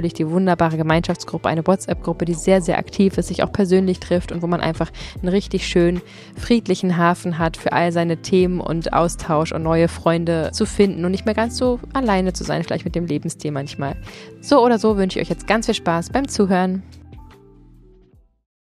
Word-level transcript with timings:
natürlich 0.00 0.14
die 0.14 0.30
wunderbare 0.30 0.76
Gemeinschaftsgruppe, 0.76 1.48
eine 1.48 1.66
WhatsApp-Gruppe, 1.66 2.24
die 2.24 2.34
sehr, 2.34 2.62
sehr 2.62 2.78
aktiv 2.78 3.18
ist, 3.18 3.28
sich 3.28 3.42
auch 3.42 3.52
persönlich 3.52 4.00
trifft 4.00 4.32
und 4.32 4.40
wo 4.40 4.46
man 4.46 4.60
einfach 4.60 4.90
einen 5.20 5.28
richtig 5.28 5.66
schönen, 5.66 6.00
friedlichen 6.36 6.96
Hafen 6.96 7.38
hat 7.38 7.56
für 7.56 7.72
all 7.72 7.92
seine 7.92 8.16
Themen 8.22 8.60
und 8.60 8.92
Austausch 8.94 9.52
und 9.52 9.62
neue 9.62 9.88
Freunde 9.88 10.50
zu 10.52 10.64
finden 10.64 11.04
und 11.04 11.10
nicht 11.10 11.26
mehr 11.26 11.34
ganz 11.34 11.58
so 11.58 11.80
alleine 11.92 12.32
zu 12.32 12.44
sein, 12.44 12.64
vielleicht 12.64 12.86
mit 12.86 12.94
dem 12.94 13.06
Lebensstil 13.06 13.50
manchmal. 13.50 13.96
So 14.40 14.64
oder 14.64 14.78
so 14.78 14.96
wünsche 14.96 15.18
ich 15.18 15.26
euch 15.26 15.30
jetzt 15.30 15.46
ganz 15.46 15.66
viel 15.66 15.74
Spaß 15.74 16.10
beim 16.10 16.28
Zuhören. 16.28 16.82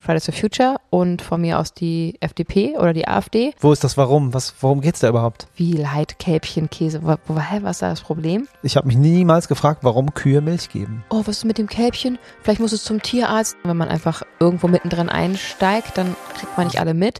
Fridays 0.01 0.25
for 0.25 0.33
Future 0.33 0.77
und 0.89 1.21
von 1.21 1.41
mir 1.41 1.59
aus 1.59 1.73
die 1.73 2.15
FDP 2.21 2.77
oder 2.77 2.93
die 2.93 3.07
AfD. 3.07 3.53
Wo 3.59 3.73
ist 3.73 3.83
das 3.83 3.97
Warum? 3.97 4.33
Was, 4.33 4.53
worum 4.61 4.79
geht 4.81 4.95
es 4.95 5.01
da 5.01 5.09
überhaupt? 5.09 5.47
Wie 5.55 5.73
Leitkälbchen, 5.73 6.69
Käse. 6.69 7.03
Wo, 7.03 7.15
wo, 7.27 7.39
hä, 7.39 7.59
was 7.63 7.77
ist 7.77 7.81
da 7.81 7.89
das 7.89 8.01
Problem? 8.01 8.47
Ich 8.63 8.77
habe 8.77 8.87
mich 8.87 8.95
niemals 8.97 9.47
gefragt, 9.47 9.83
warum 9.83 10.13
Kühe 10.13 10.41
Milch 10.41 10.69
geben. 10.69 11.03
Oh, 11.09 11.21
was 11.25 11.39
ist 11.39 11.45
mit 11.45 11.57
dem 11.57 11.67
Kälbchen? 11.67 12.17
Vielleicht 12.41 12.61
muss 12.61 12.71
es 12.71 12.83
zum 12.83 13.01
Tierarzt. 13.01 13.57
Wenn 13.63 13.77
man 13.77 13.89
einfach 13.89 14.23
irgendwo 14.39 14.67
mittendrin 14.67 15.09
einsteigt, 15.09 15.97
dann 15.97 16.15
kriegt 16.37 16.57
man 16.57 16.67
nicht 16.67 16.79
alle 16.79 16.93
mit. 16.93 17.17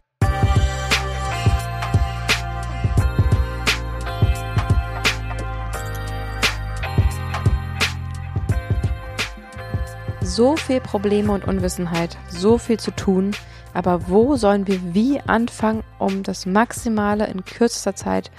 So 10.30 10.56
viel 10.56 10.80
Probleme 10.80 11.32
und 11.32 11.44
Unwissenheit, 11.44 12.16
so 12.28 12.56
viel 12.56 12.78
zu 12.78 12.92
tun, 12.92 13.32
aber 13.74 14.08
wo 14.08 14.36
sollen 14.36 14.68
wir 14.68 14.94
wie 14.94 15.20
anfangen, 15.20 15.82
um 15.98 16.22
das 16.22 16.46
Maximale 16.46 17.26
in 17.26 17.44
kürzester 17.44 17.96
Zeit 17.96 18.30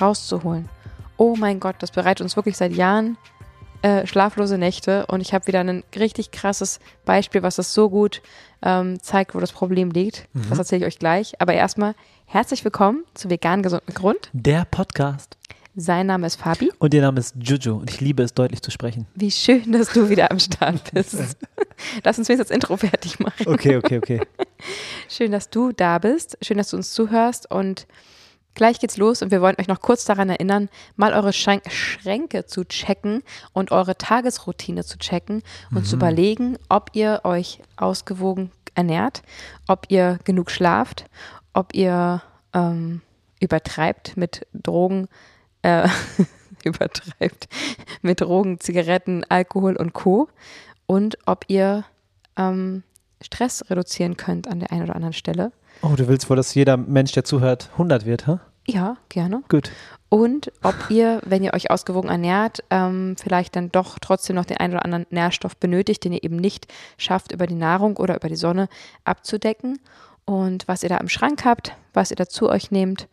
rauszuholen? 0.00 0.68
Oh 1.16 1.34
mein 1.36 1.58
Gott, 1.58 1.76
das 1.80 1.90
bereitet 1.90 2.20
uns 2.22 2.36
wirklich 2.36 2.56
seit 2.56 2.72
Jahren 2.72 3.18
äh, 3.82 4.06
schlaflose 4.06 4.56
Nächte 4.56 5.06
und 5.06 5.20
ich 5.20 5.34
habe 5.34 5.48
wieder 5.48 5.60
ein 5.60 5.82
richtig 5.96 6.30
krasses 6.30 6.78
Beispiel, 7.04 7.42
was 7.42 7.56
das 7.56 7.74
so 7.74 7.90
gut 7.90 8.22
ähm, 8.62 9.02
zeigt, 9.02 9.34
wo 9.34 9.40
das 9.40 9.50
Problem 9.50 9.90
liegt. 9.90 10.28
Mhm. 10.34 10.48
Das 10.48 10.58
erzähle 10.58 10.82
ich 10.82 10.94
euch 10.94 10.98
gleich. 11.00 11.40
Aber 11.40 11.54
erstmal 11.54 11.96
herzlich 12.26 12.64
willkommen 12.64 13.02
zu 13.14 13.30
Vegan 13.30 13.62
Gesunden 13.62 13.92
Grund. 13.94 14.30
Der 14.32 14.64
Podcast. 14.64 15.36
Sein 15.74 16.06
Name 16.06 16.26
ist 16.26 16.36
Fabi. 16.36 16.70
Und 16.78 16.92
ihr 16.92 17.00
Name 17.00 17.18
ist 17.18 17.34
Juju 17.40 17.76
und 17.76 17.88
ich 17.88 18.00
liebe 18.00 18.22
es, 18.22 18.34
deutlich 18.34 18.60
zu 18.60 18.70
sprechen. 18.70 19.06
Wie 19.14 19.30
schön, 19.30 19.72
dass 19.72 19.92
du 19.92 20.10
wieder 20.10 20.30
am 20.30 20.38
Start 20.38 20.92
bist. 20.92 21.16
Lass 22.04 22.18
uns 22.18 22.28
wenigstens 22.28 22.48
das 22.48 22.50
Intro 22.50 22.76
fertig 22.76 23.18
machen. 23.20 23.46
Okay, 23.46 23.76
okay, 23.76 23.96
okay. 23.96 24.20
Schön, 25.08 25.32
dass 25.32 25.48
du 25.48 25.72
da 25.72 25.98
bist. 25.98 26.36
Schön, 26.42 26.58
dass 26.58 26.70
du 26.70 26.76
uns 26.76 26.92
zuhörst 26.92 27.50
und 27.50 27.86
Gleich 28.54 28.80
geht's 28.80 28.98
los 28.98 29.22
und 29.22 29.30
wir 29.30 29.40
wollen 29.40 29.56
euch 29.58 29.68
noch 29.68 29.80
kurz 29.80 30.04
daran 30.04 30.28
erinnern, 30.28 30.68
mal 30.96 31.14
eure 31.14 31.32
Schränke 31.32 32.44
zu 32.44 32.64
checken 32.64 33.22
und 33.54 33.72
eure 33.72 33.96
Tagesroutine 33.96 34.84
zu 34.84 34.98
checken 34.98 35.42
und 35.70 35.78
mhm. 35.78 35.84
zu 35.84 35.96
überlegen, 35.96 36.58
ob 36.68 36.90
ihr 36.92 37.22
euch 37.24 37.60
ausgewogen 37.76 38.50
ernährt, 38.74 39.22
ob 39.68 39.86
ihr 39.88 40.18
genug 40.24 40.50
schlaft, 40.50 41.06
ob 41.54 41.74
ihr 41.74 42.20
ähm, 42.52 43.00
übertreibt 43.40 44.18
mit 44.18 44.46
Drogen, 44.52 45.08
äh, 45.62 45.88
übertreibt 46.64 47.48
mit 48.02 48.20
Drogen, 48.20 48.60
Zigaretten, 48.60 49.24
Alkohol 49.28 49.76
und 49.76 49.92
Co. 49.92 50.28
Und 50.86 51.18
ob 51.26 51.44
ihr 51.48 51.84
ähm, 52.36 52.82
Stress 53.20 53.64
reduzieren 53.70 54.16
könnt 54.16 54.48
an 54.48 54.60
der 54.60 54.72
einen 54.72 54.82
oder 54.82 54.96
anderen 54.96 55.12
Stelle. 55.12 55.52
Oh, 55.82 55.94
du 55.96 56.08
willst 56.08 56.28
wohl, 56.28 56.36
dass 56.36 56.54
jeder 56.54 56.76
Mensch, 56.76 57.12
der 57.12 57.24
zuhört, 57.24 57.70
100 57.72 58.04
wird, 58.04 58.26
hä? 58.26 58.38
Ja, 58.66 58.96
gerne. 59.08 59.42
Gut. 59.48 59.72
Und 60.08 60.52
ob 60.62 60.74
ihr, 60.88 61.20
wenn 61.24 61.42
ihr 61.42 61.54
euch 61.54 61.70
ausgewogen 61.70 62.10
ernährt, 62.10 62.62
ähm, 62.70 63.16
vielleicht 63.20 63.56
dann 63.56 63.72
doch 63.72 63.98
trotzdem 63.98 64.36
noch 64.36 64.44
den 64.44 64.58
einen 64.58 64.74
oder 64.74 64.84
anderen 64.84 65.06
Nährstoff 65.10 65.56
benötigt, 65.56 66.04
den 66.04 66.12
ihr 66.12 66.22
eben 66.22 66.36
nicht 66.36 66.72
schafft, 66.96 67.32
über 67.32 67.46
die 67.46 67.54
Nahrung 67.54 67.96
oder 67.96 68.14
über 68.14 68.28
die 68.28 68.36
Sonne 68.36 68.68
abzudecken. 69.04 69.80
Und 70.24 70.68
was 70.68 70.82
ihr 70.82 70.88
da 70.88 70.98
im 70.98 71.08
Schrank 71.08 71.44
habt, 71.44 71.72
was 71.92 72.10
ihr 72.10 72.16
da 72.16 72.28
zu 72.28 72.48
euch 72.48 72.70
nehmt 72.70 73.08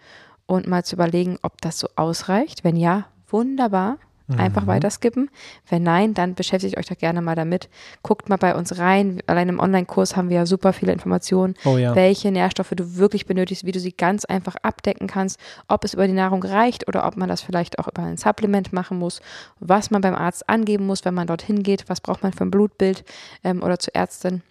und 0.49 0.67
mal 0.67 0.83
zu 0.83 0.95
überlegen, 0.95 1.37
ob 1.43 1.61
das 1.61 1.79
so 1.79 1.87
ausreicht. 1.95 2.63
Wenn 2.63 2.75
ja, 2.75 3.05
wunderbar. 3.29 3.97
Einfach 4.37 4.61
mhm. 4.61 4.67
weiter 4.67 4.91
skippen. 4.91 5.31
Wenn 5.67 5.81
nein, 5.81 6.13
dann 6.13 6.35
beschäftigt 6.35 6.77
euch 6.77 6.85
doch 6.85 6.97
gerne 6.97 7.19
mal 7.19 7.33
damit. 7.33 7.67
Guckt 8.03 8.29
mal 8.29 8.37
bei 8.37 8.53
uns 8.53 8.77
rein. 8.77 9.23
Allein 9.25 9.49
im 9.49 9.59
Online-Kurs 9.59 10.15
haben 10.15 10.29
wir 10.29 10.37
ja 10.37 10.45
super 10.45 10.71
viele 10.71 10.91
Informationen, 10.91 11.55
oh 11.65 11.77
ja. 11.77 11.95
welche 11.95 12.31
Nährstoffe 12.31 12.73
du 12.75 12.97
wirklich 12.97 13.25
benötigst, 13.25 13.65
wie 13.65 13.71
du 13.71 13.79
sie 13.79 13.91
ganz 13.91 14.25
einfach 14.25 14.55
abdecken 14.61 15.07
kannst, 15.07 15.39
ob 15.67 15.83
es 15.83 15.95
über 15.95 16.05
die 16.05 16.13
Nahrung 16.13 16.43
reicht 16.43 16.87
oder 16.87 17.07
ob 17.07 17.17
man 17.17 17.27
das 17.27 17.41
vielleicht 17.41 17.79
auch 17.79 17.87
über 17.87 18.03
ein 18.03 18.17
Supplement 18.17 18.71
machen 18.71 18.99
muss, 18.99 19.19
was 19.59 19.89
man 19.89 20.01
beim 20.01 20.13
Arzt 20.13 20.47
angeben 20.47 20.85
muss, 20.85 21.05
wenn 21.05 21.15
man 21.15 21.25
dorthin 21.25 21.63
geht, 21.63 21.89
was 21.89 21.99
braucht 21.99 22.21
man 22.21 22.31
für 22.31 22.43
ein 22.43 22.51
Blutbild 22.51 23.03
ähm, 23.43 23.63
oder 23.63 23.79
zur 23.79 23.95
Ärztin. 23.95 24.43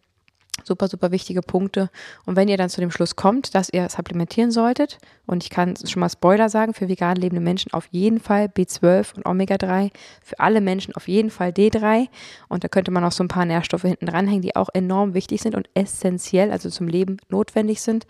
Super, 0.68 0.86
super 0.86 1.10
wichtige 1.12 1.40
Punkte. 1.40 1.88
Und 2.26 2.36
wenn 2.36 2.46
ihr 2.46 2.58
dann 2.58 2.68
zu 2.68 2.82
dem 2.82 2.90
Schluss 2.90 3.16
kommt, 3.16 3.54
dass 3.54 3.70
ihr 3.72 3.88
supplementieren 3.88 4.50
solltet, 4.50 4.98
und 5.26 5.42
ich 5.42 5.48
kann 5.48 5.74
schon 5.76 6.00
mal 6.00 6.10
Spoiler 6.10 6.50
sagen, 6.50 6.74
für 6.74 6.90
vegan 6.90 7.16
lebende 7.16 7.40
Menschen 7.40 7.72
auf 7.72 7.88
jeden 7.90 8.20
Fall 8.20 8.46
B12 8.46 9.14
und 9.16 9.24
Omega-3, 9.24 9.90
für 10.22 10.38
alle 10.38 10.60
Menschen 10.60 10.94
auf 10.94 11.08
jeden 11.08 11.30
Fall 11.30 11.52
D3. 11.52 12.08
Und 12.48 12.64
da 12.64 12.68
könnte 12.68 12.90
man 12.90 13.02
auch 13.02 13.12
so 13.12 13.24
ein 13.24 13.28
paar 13.28 13.46
Nährstoffe 13.46 13.82
hinten 13.82 14.04
dranhängen, 14.04 14.42
die 14.42 14.56
auch 14.56 14.68
enorm 14.74 15.14
wichtig 15.14 15.40
sind 15.40 15.54
und 15.54 15.70
essentiell, 15.72 16.50
also 16.50 16.68
zum 16.68 16.86
Leben 16.86 17.16
notwendig 17.30 17.80
sind. 17.80 18.06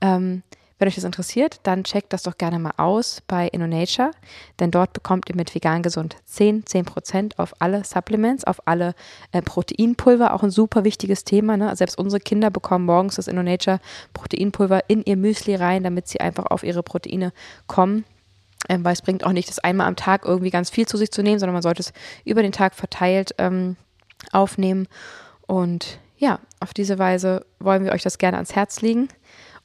Ähm, 0.00 0.42
wenn 0.78 0.88
euch 0.88 0.94
das 0.94 1.04
interessiert, 1.04 1.60
dann 1.64 1.84
checkt 1.84 2.12
das 2.12 2.22
doch 2.22 2.38
gerne 2.38 2.58
mal 2.58 2.72
aus 2.76 3.20
bei 3.26 3.48
InnoNature, 3.48 4.12
denn 4.60 4.70
dort 4.70 4.92
bekommt 4.92 5.28
ihr 5.28 5.34
mit 5.34 5.54
vegan 5.54 5.82
gesund 5.82 6.16
10, 6.26 6.64
10% 6.64 7.32
auf 7.36 7.54
alle 7.58 7.84
Supplements, 7.84 8.44
auf 8.44 8.66
alle 8.66 8.94
äh, 9.32 9.42
Proteinpulver, 9.42 10.32
auch 10.32 10.42
ein 10.42 10.50
super 10.50 10.84
wichtiges 10.84 11.24
Thema. 11.24 11.56
Ne? 11.56 11.74
Selbst 11.74 11.98
unsere 11.98 12.20
Kinder 12.20 12.50
bekommen 12.50 12.84
morgens 12.84 13.16
das 13.16 13.26
InnoNature 13.26 13.80
Proteinpulver 14.12 14.88
in 14.88 15.02
ihr 15.04 15.16
Müsli 15.16 15.56
rein, 15.56 15.82
damit 15.82 16.06
sie 16.06 16.20
einfach 16.20 16.46
auf 16.46 16.62
ihre 16.62 16.82
Proteine 16.82 17.32
kommen. 17.66 18.04
Ähm, 18.68 18.84
weil 18.84 18.92
es 18.92 19.02
bringt 19.02 19.24
auch 19.24 19.32
nicht, 19.32 19.48
das 19.48 19.60
einmal 19.60 19.86
am 19.86 19.96
Tag 19.96 20.24
irgendwie 20.24 20.50
ganz 20.50 20.70
viel 20.70 20.86
zu 20.86 20.96
sich 20.96 21.10
zu 21.10 21.22
nehmen, 21.22 21.38
sondern 21.38 21.54
man 21.54 21.62
sollte 21.62 21.82
es 21.82 21.92
über 22.24 22.42
den 22.42 22.52
Tag 22.52 22.74
verteilt 22.74 23.34
ähm, 23.38 23.76
aufnehmen. 24.32 24.88
Und 25.46 25.98
ja, 26.18 26.40
auf 26.60 26.74
diese 26.74 26.98
Weise 26.98 27.46
wollen 27.60 27.84
wir 27.84 27.92
euch 27.92 28.02
das 28.02 28.18
gerne 28.18 28.36
ans 28.36 28.54
Herz 28.54 28.80
legen. 28.80 29.08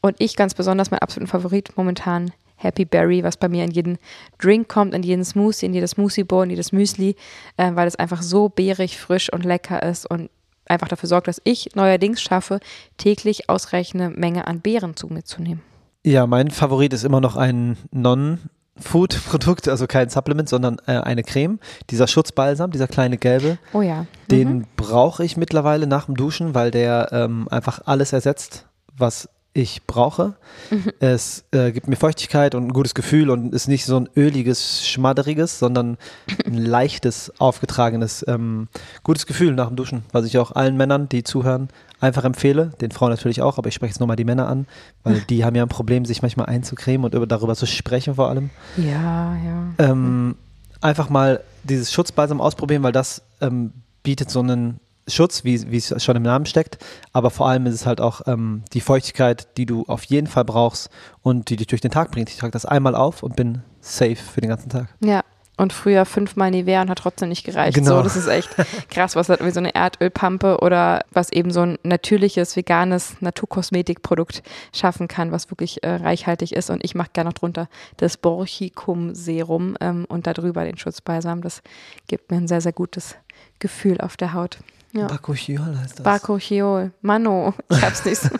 Und 0.05 0.17
ich 0.19 0.35
ganz 0.35 0.53
besonders 0.53 0.91
mein 0.91 0.99
absoluter 0.99 1.31
Favorit 1.31 1.77
momentan 1.77 2.31
Happy 2.57 2.83
Berry, 2.83 3.23
was 3.23 3.37
bei 3.37 3.47
mir 3.47 3.63
in 3.63 3.71
jeden 3.71 3.97
Drink 4.37 4.67
kommt, 4.67 4.93
in 4.93 5.01
jeden 5.01 5.23
Smoothie, 5.23 5.65
in 5.65 5.73
jedes 5.73 5.91
Smoothie 5.91 6.25
Bowl, 6.25 6.43
in 6.43 6.49
jedes 6.49 6.73
Müsli, 6.73 7.15
äh, 7.55 7.71
weil 7.73 7.87
es 7.87 7.95
einfach 7.95 8.21
so 8.21 8.49
beerig, 8.49 8.97
frisch 8.99 9.31
und 9.31 9.45
lecker 9.45 9.81
ist 9.81 10.05
und 10.09 10.29
einfach 10.65 10.89
dafür 10.89 11.07
sorgt, 11.07 11.29
dass 11.29 11.41
ich 11.45 11.69
neuerdings 11.75 12.21
schaffe, 12.21 12.59
täglich 12.97 13.49
ausreichende 13.49 14.09
Menge 14.09 14.45
an 14.45 14.59
Beeren 14.59 14.97
zu 14.97 15.07
mir 15.07 15.23
zu 15.23 15.41
nehmen. 15.41 15.61
Ja, 16.05 16.27
mein 16.27 16.51
Favorit 16.51 16.91
ist 16.93 17.05
immer 17.05 17.21
noch 17.21 17.37
ein 17.37 17.77
Non-Food-Produkt, 17.91 19.67
also 19.69 19.87
kein 19.87 20.09
Supplement, 20.09 20.49
sondern 20.49 20.77
äh, 20.85 20.97
eine 20.99 21.23
Creme. 21.23 21.59
Dieser 21.89 22.07
Schutzbalsam, 22.07 22.71
dieser 22.71 22.87
kleine 22.87 23.17
gelbe, 23.17 23.57
Oh 23.71 23.81
ja. 23.81 24.05
den 24.29 24.49
Mhm. 24.59 24.65
brauche 24.75 25.23
ich 25.23 25.37
mittlerweile 25.37 25.87
nach 25.87 26.05
dem 26.07 26.15
Duschen, 26.15 26.53
weil 26.55 26.71
der 26.71 27.09
ähm, 27.13 27.47
einfach 27.49 27.81
alles 27.85 28.11
ersetzt, 28.13 28.65
was 28.97 29.29
ich 29.53 29.85
brauche. 29.85 30.33
Mhm. 30.71 30.91
Es 30.99 31.45
äh, 31.51 31.71
gibt 31.71 31.87
mir 31.87 31.95
Feuchtigkeit 31.95 32.55
und 32.55 32.65
ein 32.65 32.73
gutes 32.73 32.95
Gefühl 32.95 33.29
und 33.29 33.53
ist 33.53 33.67
nicht 33.67 33.85
so 33.85 33.97
ein 33.97 34.09
öliges, 34.15 34.87
schmadderiges, 34.87 35.59
sondern 35.59 35.97
ein 36.45 36.57
leichtes, 36.57 37.31
aufgetragenes, 37.39 38.25
ähm, 38.27 38.67
gutes 39.03 39.27
Gefühl 39.27 39.53
nach 39.53 39.67
dem 39.67 39.75
Duschen, 39.75 40.03
was 40.11 40.25
ich 40.25 40.37
auch 40.39 40.51
allen 40.53 40.75
Männern, 40.75 41.07
die 41.07 41.23
zuhören, 41.23 41.69
einfach 41.99 42.23
empfehle. 42.23 42.71
Den 42.81 42.91
Frauen 42.91 43.11
natürlich 43.11 43.41
auch, 43.41 43.57
aber 43.57 43.67
ich 43.67 43.75
spreche 43.75 43.91
jetzt 43.91 43.99
nochmal 43.99 44.15
die 44.15 44.25
Männer 44.25 44.47
an, 44.47 44.65
weil 45.03 45.21
die 45.29 45.45
haben 45.45 45.55
ja 45.55 45.63
ein 45.63 45.69
Problem, 45.69 46.05
sich 46.05 46.21
manchmal 46.21 46.47
einzucremen 46.47 47.05
und 47.05 47.13
über, 47.13 47.27
darüber 47.27 47.55
zu 47.55 47.67
sprechen 47.67 48.15
vor 48.15 48.29
allem. 48.29 48.49
Ja, 48.77 49.35
ja. 49.35 49.73
Ähm, 49.77 50.35
einfach 50.81 51.09
mal 51.09 51.41
dieses 51.63 51.93
Schutzbalsam 51.93 52.41
ausprobieren, 52.41 52.81
weil 52.81 52.91
das 52.91 53.21
ähm, 53.39 53.71
bietet 54.01 54.31
so 54.31 54.39
einen 54.39 54.79
Schutz, 55.07 55.43
wie 55.43 55.71
wie 55.71 55.77
es 55.77 56.03
schon 56.03 56.15
im 56.15 56.23
Namen 56.23 56.45
steckt, 56.45 56.77
aber 57.11 57.29
vor 57.29 57.47
allem 57.47 57.65
ist 57.65 57.75
es 57.75 57.85
halt 57.85 57.99
auch 57.99 58.21
ähm, 58.25 58.63
die 58.73 58.81
Feuchtigkeit, 58.81 59.57
die 59.57 59.65
du 59.65 59.83
auf 59.87 60.03
jeden 60.05 60.27
Fall 60.27 60.45
brauchst 60.45 60.89
und 61.21 61.49
die 61.49 61.57
dich 61.57 61.67
durch 61.67 61.81
den 61.81 61.91
Tag 61.91 62.11
bringt. 62.11 62.29
Ich 62.29 62.37
trage 62.37 62.51
das 62.51 62.65
einmal 62.65 62.95
auf 62.95 63.23
und 63.23 63.35
bin 63.35 63.63
safe 63.81 64.15
für 64.15 64.41
den 64.41 64.49
ganzen 64.49 64.69
Tag. 64.69 64.87
Ja. 65.01 65.21
Und 65.55 65.71
früher 65.71 66.05
fünfmal 66.05 66.49
Nivea 66.49 66.81
und 66.81 66.89
hat 66.89 66.97
trotzdem 66.97 67.29
nicht 67.29 67.43
gereicht. 67.43 67.75
Genau. 67.75 67.97
So, 67.97 68.01
das 68.01 68.15
ist 68.15 68.27
echt 68.27 68.49
krass, 68.89 69.15
was 69.15 69.29
halt 69.29 69.39
irgendwie 69.39 69.53
so 69.53 69.59
eine 69.59 69.75
Erdölpampe 69.75 70.57
oder 70.61 71.05
was 71.11 71.31
eben 71.31 71.51
so 71.51 71.61
ein 71.61 71.77
natürliches, 71.83 72.55
veganes 72.55 73.21
Naturkosmetikprodukt 73.21 74.41
schaffen 74.73 75.07
kann, 75.07 75.31
was 75.31 75.51
wirklich 75.51 75.83
äh, 75.83 75.93
reichhaltig 75.93 76.53
ist. 76.53 76.71
Und 76.71 76.83
ich 76.83 76.95
mache 76.95 77.11
gerne 77.13 77.29
noch 77.29 77.35
drunter 77.35 77.69
das 77.97 78.17
Borchicum-Serum 78.17 79.77
ähm, 79.79 80.05
und 80.09 80.25
darüber 80.25 80.65
den 80.65 80.77
Schutzbalsam. 80.77 81.41
Das 81.41 81.61
gibt 82.07 82.31
mir 82.31 82.37
ein 82.37 82.47
sehr, 82.47 82.61
sehr 82.61 82.73
gutes 82.73 83.15
Gefühl 83.59 84.01
auf 84.01 84.17
der 84.17 84.33
Haut. 84.33 84.57
Ja. 84.93 85.07
Bakuchiol 85.07 85.77
heißt 85.79 85.99
das. 85.99 86.03
Bakochiol. 86.03 86.91
Mano, 87.01 87.53
ich 87.69 87.81
hab's 87.81 88.05
nicht 88.05 88.21
so. 88.21 88.29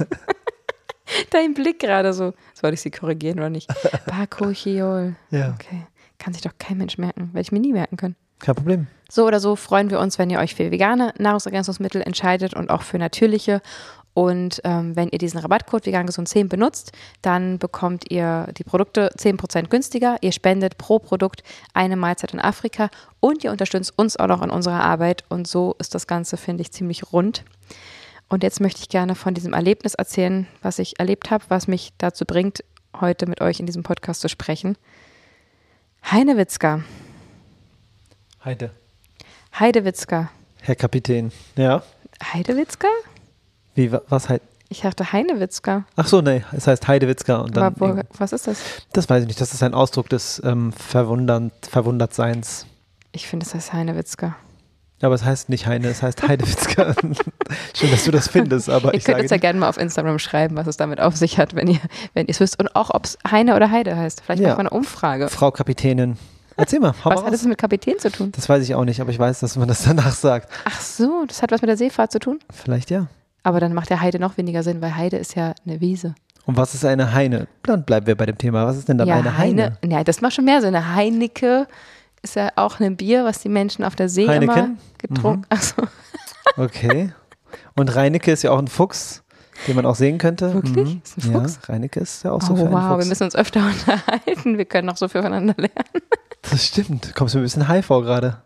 Dein 1.32 1.54
Blick 1.54 1.80
gerade 1.80 2.14
so. 2.14 2.34
Soll 2.54 2.74
ich 2.74 2.82
sie 2.82 2.92
korrigieren 2.92 3.40
oder 3.40 3.50
nicht? 3.50 3.68
Bakochiol. 4.06 5.16
ja, 5.32 5.50
Okay. 5.56 5.84
Kann 6.20 6.34
sich 6.34 6.42
doch 6.44 6.54
kein 6.58 6.78
Mensch 6.78 6.98
merken. 6.98 7.30
Werde 7.34 7.42
ich 7.42 7.52
mir 7.52 7.60
nie 7.60 7.74
merken 7.74 7.98
können. 7.98 8.16
kein 8.40 8.56
Problem. 8.56 8.88
So 9.12 9.26
oder 9.28 9.40
so 9.42 9.56
freuen 9.58 9.90
wir 9.90 10.00
uns, 10.00 10.18
wenn 10.18 10.30
ihr 10.30 10.40
euch 10.40 10.56
für 10.56 10.72
vegane 10.72 11.14
Nahrungsergänzungsmittel 11.18 12.02
entscheidet 12.02 12.54
und 12.54 12.70
auch 12.70 12.82
für 12.84 12.98
natürliche. 12.98 13.62
Und 14.14 14.62
ähm, 14.64 14.96
wenn 14.96 15.10
ihr 15.10 15.18
diesen 15.18 15.40
Rabattcode 15.40 15.86
vegangesund10 15.86 16.48
benutzt, 16.48 16.92
dann 17.22 17.58
bekommt 17.58 18.12
ihr 18.12 18.48
die 18.58 18.64
Produkte 18.64 19.10
10% 19.18 19.70
günstiger. 19.70 20.18
Ihr 20.22 20.32
spendet 20.32 20.78
pro 20.78 21.00
Produkt 21.00 21.44
eine 21.74 21.96
Mahlzeit 21.96 22.34
in 22.34 22.40
Afrika 22.40 22.90
und 23.20 23.44
ihr 23.44 23.52
unterstützt 23.52 23.98
uns 23.98 24.18
auch 24.18 24.28
noch 24.28 24.44
in 24.44 24.52
unserer 24.52 24.84
Arbeit. 24.84 25.24
Und 25.30 25.48
so 25.48 25.76
ist 25.80 25.96
das 25.96 26.06
Ganze, 26.06 26.38
finde 26.38 26.62
ich, 26.62 26.72
ziemlich 26.72 27.12
rund. 27.12 27.44
Und 28.30 28.44
jetzt 28.44 28.62
möchte 28.62 28.82
ich 28.82 28.90
gerne 28.90 29.16
von 29.16 29.34
diesem 29.34 29.54
Erlebnis 29.54 29.96
erzählen, 29.96 30.48
was 30.62 30.80
ich 30.80 31.00
erlebt 31.00 31.32
habe, 31.32 31.44
was 31.50 31.68
mich 31.68 31.94
dazu 31.98 32.26
bringt, 32.26 32.64
heute 33.00 33.26
mit 33.26 33.42
euch 33.42 33.60
in 33.60 33.66
diesem 33.66 33.84
Podcast 33.84 34.22
zu 34.22 34.30
sprechen. 34.30 34.78
Heinewitzka. 36.10 36.84
Heide. 38.46 38.72
Heidewitzka. 39.60 40.32
Herr 40.62 40.76
Kapitän. 40.76 41.32
Ja. 41.56 41.84
Heidewitzka? 42.34 42.88
Wie, 43.76 43.92
wa- 43.92 44.02
was 44.10 44.30
halt? 44.30 44.42
Ich 44.70 44.82
dachte 44.82 45.12
Heinewitzka. 45.12 45.86
Ach 45.96 46.08
so, 46.08 46.22
nee, 46.22 46.44
es 46.52 46.66
heißt 46.68 46.88
Heidewitzka 46.88 47.38
und 47.38 47.56
dann. 47.56 47.76
Wo, 47.78 48.00
was 48.18 48.34
ist 48.34 48.48
das? 48.48 48.58
das 48.92 49.10
weiß 49.10 49.22
ich 49.22 49.28
nicht. 49.28 49.40
Das 49.42 49.54
ist 49.54 49.62
ein 49.62 49.74
Ausdruck 49.74 50.10
des 50.10 50.42
ähm, 50.44 50.74
Verwundernd, 50.74 51.54
Verwundertseins. 51.70 52.66
Ich 53.12 53.28
finde, 53.28 53.46
es 53.46 53.54
heißt 53.54 53.74
Heinewitzka. 53.74 54.36
Aber 55.02 55.16
es 55.16 55.26
heißt 55.26 55.50
nicht 55.50 55.68
Heine, 55.68 55.90
es 55.90 56.02
heißt 56.02 56.26
Heidewitzka. 56.28 56.96
Schön, 57.76 57.92
dass 57.92 58.06
du 58.06 58.12
das 58.12 58.30
findest, 58.30 58.70
aber 58.70 58.94
ihr 58.94 59.00
ich 59.00 59.04
könnt 59.04 59.20
uns 59.20 59.32
ja 59.32 59.38
gerne 59.38 59.60
mal 59.60 59.68
auf 59.68 59.78
Instagram 59.78 60.18
schreiben, 60.18 60.56
was 60.56 60.66
es 60.66 60.78
damit 60.78 61.02
auf 61.02 61.18
sich 61.18 61.38
hat, 61.38 61.56
wenn 61.56 61.68
ihr 61.68 61.80
wenn 62.14 62.26
ihr 62.28 62.32
es 62.32 62.40
wisst. 62.40 62.58
Und 62.60 62.74
auch, 62.76 62.90
ob 62.90 63.04
es 63.06 63.18
Heine 63.30 63.56
oder 63.56 63.70
Heide 63.70 63.96
heißt. 63.98 64.22
Vielleicht 64.22 64.42
Ja. 64.42 64.50
macht 64.50 64.58
man 64.60 64.68
eine 64.68 64.76
Umfrage. 64.78 65.28
Frau 65.28 65.52
Kapitänin. 65.52 66.18
Erzähl 66.56 66.80
mal, 66.80 66.94
Was 67.04 67.16
mal 67.22 67.26
hat 67.26 67.34
es 67.34 67.44
mit 67.44 67.58
Kapitän 67.58 68.00
zu 68.00 68.12
tun? 68.12 68.32
Das 68.32 68.48
weiß 68.48 68.64
ich 68.64 68.76
auch 68.76 68.86
nicht, 68.86 69.02
aber 69.02 69.10
ich 69.12 69.20
weiß, 69.20 69.42
dass 69.42 69.56
man 69.58 69.68
das 69.68 69.84
danach 69.84 70.14
sagt. 70.14 70.50
Ach 70.66 70.80
so, 70.80 71.26
das 71.28 71.42
hat 71.42 71.52
was 71.52 71.62
mit 71.62 71.68
der 71.70 71.78
Seefahrt 71.78 72.12
zu 72.12 72.20
tun? 72.20 72.40
Vielleicht 72.52 72.90
ja. 72.90 73.08
Aber 73.44 73.60
dann 73.60 73.74
macht 73.74 73.90
der 73.90 74.02
Heide 74.02 74.20
noch 74.20 74.38
weniger 74.38 74.64
Sinn, 74.64 74.82
weil 74.82 74.96
Heide 74.96 75.18
ist 75.18 75.36
ja 75.36 75.54
eine 75.66 75.82
Wiese. 75.82 76.16
Und 76.46 76.58
was 76.58 76.74
ist 76.74 76.84
eine 76.86 77.14
Heine? 77.14 77.48
Dann 77.64 77.84
bleiben 77.84 78.06
wir 78.08 78.16
bei 78.16 78.26
dem 78.26 78.38
Thema. 78.38 78.66
Was 78.66 78.78
ist 78.78 78.90
denn 78.90 78.98
dann 78.98 79.08
ja, 79.08 79.16
eine 79.18 79.38
Heine? 79.38 79.78
Ja, 79.86 80.04
das 80.04 80.22
macht 80.22 80.34
schon 80.34 80.46
mehr 80.46 80.62
Sinn. 80.62 80.76
Eine 80.76 80.94
Heinecke 80.96 81.68
ist 82.22 82.36
ja 82.36 82.50
auch 82.56 82.80
ein 82.80 82.98
Bier, 82.98 83.24
was 83.26 83.40
die 83.40 83.50
Menschen 83.50 83.84
auf 83.86 83.96
der 83.96 84.10
See 84.10 84.24
immer 84.24 84.34
Heineken? 84.34 84.72
Mhm. 84.72 84.78
getrunken 84.98 85.46
Ach 85.50 85.62
so. 85.62 85.84
Okay. 86.58 87.14
Und 87.76 87.96
Reinecke 87.96 88.32
ist 88.32 88.44
ja 88.44 88.52
auch 88.52 88.60
ein 88.60 88.68
Fuchs, 88.68 89.24
den 89.68 89.76
man 89.76 89.86
auch 89.86 89.96
sehen 89.96 90.18
könnte. 90.18 90.54
Wirklich? 90.54 90.96
Mhm. 90.96 91.02
Ist 91.04 91.18
ein 91.18 91.22
Fuchs? 91.34 91.60
Ja, 91.68 91.74
Reinecke 91.74 92.00
ist 92.00 92.24
ja 92.24 92.32
auch 92.32 92.42
so 92.42 92.54
Oh, 92.54 92.56
für 92.56 92.64
einen 92.64 92.72
wow, 92.74 92.82
wir 92.92 92.96
Fuchs. 92.98 93.08
müssen 93.10 93.24
uns 93.24 93.36
öfter 93.36 93.62
unterhalten. 93.66 94.58
Wir 94.58 94.66
können 94.66 94.88
noch 94.88 94.98
so 94.98 95.08
viel 95.08 95.22
voneinander 95.22 95.56
lernen. 95.58 96.04
Das 96.50 96.66
stimmt. 96.66 97.16
Kommst 97.16 97.36
mir 97.36 97.42
ein 97.42 97.44
bisschen 97.44 97.68
high 97.68 97.86
vor 97.86 98.04
gerade. 98.04 98.42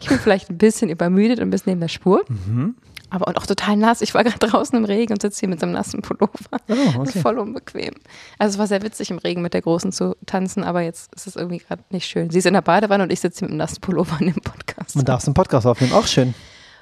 Ich 0.00 0.08
bin 0.08 0.18
vielleicht 0.18 0.50
ein 0.50 0.58
bisschen 0.58 0.88
übermüdet 0.90 1.38
und 1.38 1.44
ein 1.48 1.50
bisschen 1.50 1.70
neben 1.70 1.80
der 1.80 1.88
Spur. 1.88 2.22
Mhm. 2.28 2.74
Aber 3.10 3.28
und 3.28 3.36
auch 3.36 3.46
total 3.46 3.76
nass. 3.76 4.00
Ich 4.00 4.14
war 4.14 4.24
gerade 4.24 4.38
draußen 4.38 4.76
im 4.76 4.84
Regen 4.84 5.12
und 5.12 5.20
sitze 5.22 5.40
hier 5.40 5.48
mit 5.48 5.60
so 5.60 5.66
einem 5.66 5.74
nassen 5.74 6.00
Pullover. 6.02 6.58
Oh, 6.68 7.00
okay. 7.00 7.20
Voll 7.20 7.38
unbequem. 7.38 7.94
Also 8.38 8.54
es 8.54 8.58
war 8.58 8.66
sehr 8.66 8.82
witzig, 8.82 9.10
im 9.10 9.18
Regen 9.18 9.42
mit 9.42 9.52
der 9.52 9.62
Großen 9.62 9.92
zu 9.92 10.16
tanzen, 10.26 10.64
aber 10.64 10.80
jetzt 10.82 11.14
ist 11.14 11.26
es 11.26 11.36
irgendwie 11.36 11.58
gerade 11.58 11.82
nicht 11.90 12.06
schön. 12.06 12.30
Sie 12.30 12.38
ist 12.38 12.46
in 12.46 12.54
der 12.54 12.62
Badewanne 12.62 13.02
und 13.02 13.12
ich 13.12 13.20
sitze 13.20 13.40
hier 13.40 13.46
mit 13.46 13.52
einem 13.52 13.58
nassen 13.58 13.80
Pullover 13.80 14.20
in 14.20 14.32
dem 14.32 14.42
Podcast. 14.42 14.96
Man 14.96 15.04
darf 15.04 15.26
einen 15.26 15.34
Podcast 15.34 15.66
aufnehmen. 15.66 15.92
Auch 15.92 16.06
schön. 16.06 16.34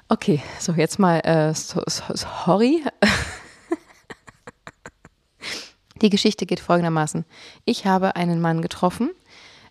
Okay, 0.07 0.41
so 0.59 0.73
jetzt 0.73 0.99
mal 0.99 1.19
äh, 1.19 1.53
so, 1.53 1.83
so, 1.87 2.03
sorry. 2.13 2.83
Die 6.01 6.09
Geschichte 6.09 6.45
geht 6.45 6.59
folgendermaßen. 6.61 7.25
Ich 7.65 7.85
habe 7.85 8.15
einen 8.15 8.39
Mann 8.39 8.61
getroffen, 8.61 9.11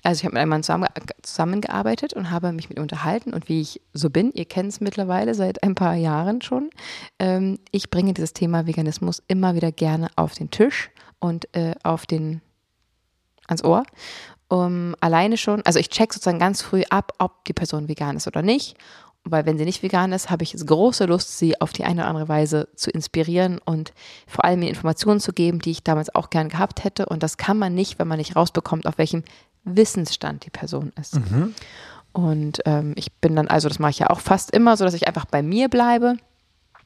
also 0.02 0.20
ich 0.20 0.24
habe 0.24 0.34
mit 0.34 0.42
einem 0.42 0.50
Mann 0.50 0.62
zusammen, 0.62 0.88
zusammengearbeitet 1.22 2.14
und 2.14 2.30
habe 2.30 2.52
mich 2.52 2.68
mit 2.68 2.78
ihm 2.78 2.82
unterhalten 2.82 3.34
und 3.34 3.48
wie 3.48 3.60
ich 3.60 3.80
so 3.92 4.10
bin, 4.10 4.32
ihr 4.32 4.44
kennt 4.44 4.72
es 4.72 4.80
mittlerweile 4.80 5.34
seit 5.34 5.62
ein 5.62 5.74
paar 5.74 5.94
Jahren 5.94 6.40
schon, 6.42 6.70
ähm, 7.18 7.58
ich 7.70 7.90
bringe 7.90 8.14
dieses 8.14 8.32
Thema 8.32 8.66
Veganismus 8.66 9.22
immer 9.28 9.54
wieder 9.54 9.72
gerne 9.72 10.08
auf 10.16 10.34
den 10.34 10.50
Tisch 10.50 10.90
und 11.18 11.54
äh, 11.54 11.74
auf 11.82 12.06
den, 12.06 12.40
ans 13.46 13.64
Ohr. 13.64 13.84
Um, 14.50 14.94
alleine 15.00 15.36
schon, 15.36 15.60
also 15.66 15.78
ich 15.78 15.90
check 15.90 16.10
sozusagen 16.10 16.38
ganz 16.38 16.62
früh 16.62 16.82
ab, 16.88 17.12
ob 17.18 17.44
die 17.44 17.52
Person 17.52 17.86
vegan 17.86 18.16
ist 18.16 18.26
oder 18.26 18.40
nicht 18.40 18.78
weil 19.30 19.46
wenn 19.46 19.58
sie 19.58 19.64
nicht 19.64 19.82
vegan 19.82 20.12
ist, 20.12 20.30
habe 20.30 20.42
ich 20.42 20.52
jetzt 20.52 20.66
große 20.66 21.04
Lust, 21.04 21.38
sie 21.38 21.60
auf 21.60 21.72
die 21.72 21.84
eine 21.84 22.02
oder 22.02 22.08
andere 22.08 22.28
Weise 22.28 22.68
zu 22.74 22.90
inspirieren 22.90 23.58
und 23.64 23.92
vor 24.26 24.44
allem 24.44 24.60
mir 24.60 24.68
Informationen 24.68 25.20
zu 25.20 25.32
geben, 25.32 25.60
die 25.60 25.70
ich 25.70 25.82
damals 25.82 26.14
auch 26.14 26.30
gern 26.30 26.48
gehabt 26.48 26.84
hätte. 26.84 27.06
Und 27.06 27.22
das 27.22 27.36
kann 27.36 27.58
man 27.58 27.74
nicht, 27.74 27.98
wenn 27.98 28.08
man 28.08 28.18
nicht 28.18 28.36
rausbekommt, 28.36 28.86
auf 28.86 28.98
welchem 28.98 29.24
Wissensstand 29.76 30.44
die 30.44 30.50
Person 30.50 30.92
ist. 31.00 31.16
Und 32.12 32.60
ähm, 32.64 32.94
ich 32.96 33.12
bin 33.12 33.36
dann, 33.36 33.48
also 33.48 33.68
das 33.68 33.78
mache 33.78 33.90
ich 33.90 33.98
ja 34.00 34.10
auch 34.10 34.20
fast 34.20 34.50
immer, 34.50 34.76
so 34.76 34.84
dass 34.84 34.94
ich 34.94 35.06
einfach 35.06 35.24
bei 35.26 35.42
mir 35.42 35.68
bleibe. 35.68 36.16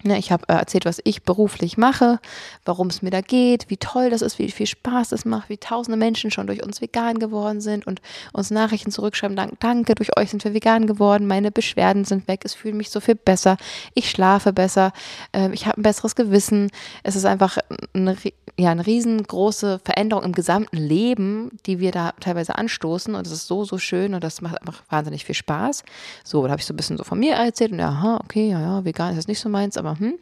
Ne, 0.05 0.19
ich 0.19 0.33
habe 0.33 0.49
äh, 0.49 0.55
erzählt, 0.55 0.85
was 0.85 1.01
ich 1.05 1.23
beruflich 1.23 1.79
mache, 1.79 2.19
warum 2.65 2.89
es 2.89 3.03
mir 3.03 3.11
da 3.11 3.21
geht, 3.21 3.67
wie 3.69 3.77
toll 3.77 4.11
das 4.11 4.21
ist, 4.21 4.41
wie 4.41 4.51
viel 4.51 4.67
Spaß 4.67 5.11
das 5.11 5.25
macht, 5.25 5.49
wie 5.49 5.59
tausende 5.59 5.97
Menschen 5.97 6.33
schon 6.33 6.49
durch 6.49 6.65
uns 6.65 6.81
vegan 6.81 7.21
geworden 7.21 7.61
sind 7.61 7.87
und 7.87 8.03
uns 8.33 8.51
Nachrichten 8.51 8.91
zurückschreiben, 8.91 9.37
dank, 9.37 9.61
danke, 9.61 9.95
durch 9.95 10.19
euch 10.19 10.31
sind 10.31 10.43
wir 10.43 10.55
vegan 10.55 10.89
geworden, 10.89 11.29
meine 11.29 11.53
Beschwerden 11.53 12.05
sind 12.05 12.27
weg, 12.27 12.41
es 12.45 12.55
fühlt 12.55 12.75
mich 12.75 12.91
so 12.91 12.99
viel 12.99 13.15
besser, 13.15 13.57
ich 13.95 14.11
schlafe 14.11 14.53
besser, 14.53 14.93
äh, 15.33 15.53
ich 15.53 15.67
habe 15.67 15.81
ein 15.81 15.83
besseres 15.83 16.17
Gewissen. 16.17 16.71
Es 17.05 17.15
ist 17.15 17.25
einfach 17.25 17.59
eine, 17.95 18.17
ja, 18.59 18.71
eine 18.71 18.87
riesengroße 18.87 19.81
Veränderung 19.85 20.25
im 20.25 20.33
gesamten 20.33 20.77
Leben, 20.77 21.59
die 21.67 21.79
wir 21.79 21.93
da 21.93 22.13
teilweise 22.21 22.57
anstoßen 22.57 23.15
und 23.15 23.27
es 23.27 23.33
ist 23.33 23.47
so, 23.47 23.65
so 23.65 23.79
schön 23.79 24.15
und 24.15 24.25
das 24.25 24.41
macht 24.41 24.61
einfach 24.61 24.83
wahnsinnig 24.91 25.25
viel 25.25 25.35
Spaß. 25.35 25.85
So, 26.25 26.43
da 26.43 26.51
habe 26.51 26.61
ich 26.61 26.67
so 26.67 26.75
ein 26.75 26.77
bisschen 26.77 26.99
so 26.99 27.05
von 27.05 27.19
mir 27.19 27.35
erzählt 27.35 27.73
und 27.73 27.79
ja, 27.79 27.89
aha, 27.89 28.21
okay, 28.25 28.51
ja, 28.51 28.61
ja, 28.61 28.85
vegan 28.85 29.11
ist 29.11 29.17
jetzt 29.17 29.29
nicht 29.29 29.41
so 29.41 29.49
meins, 29.49 29.77
aber 29.77 29.92
hm. 29.99 30.15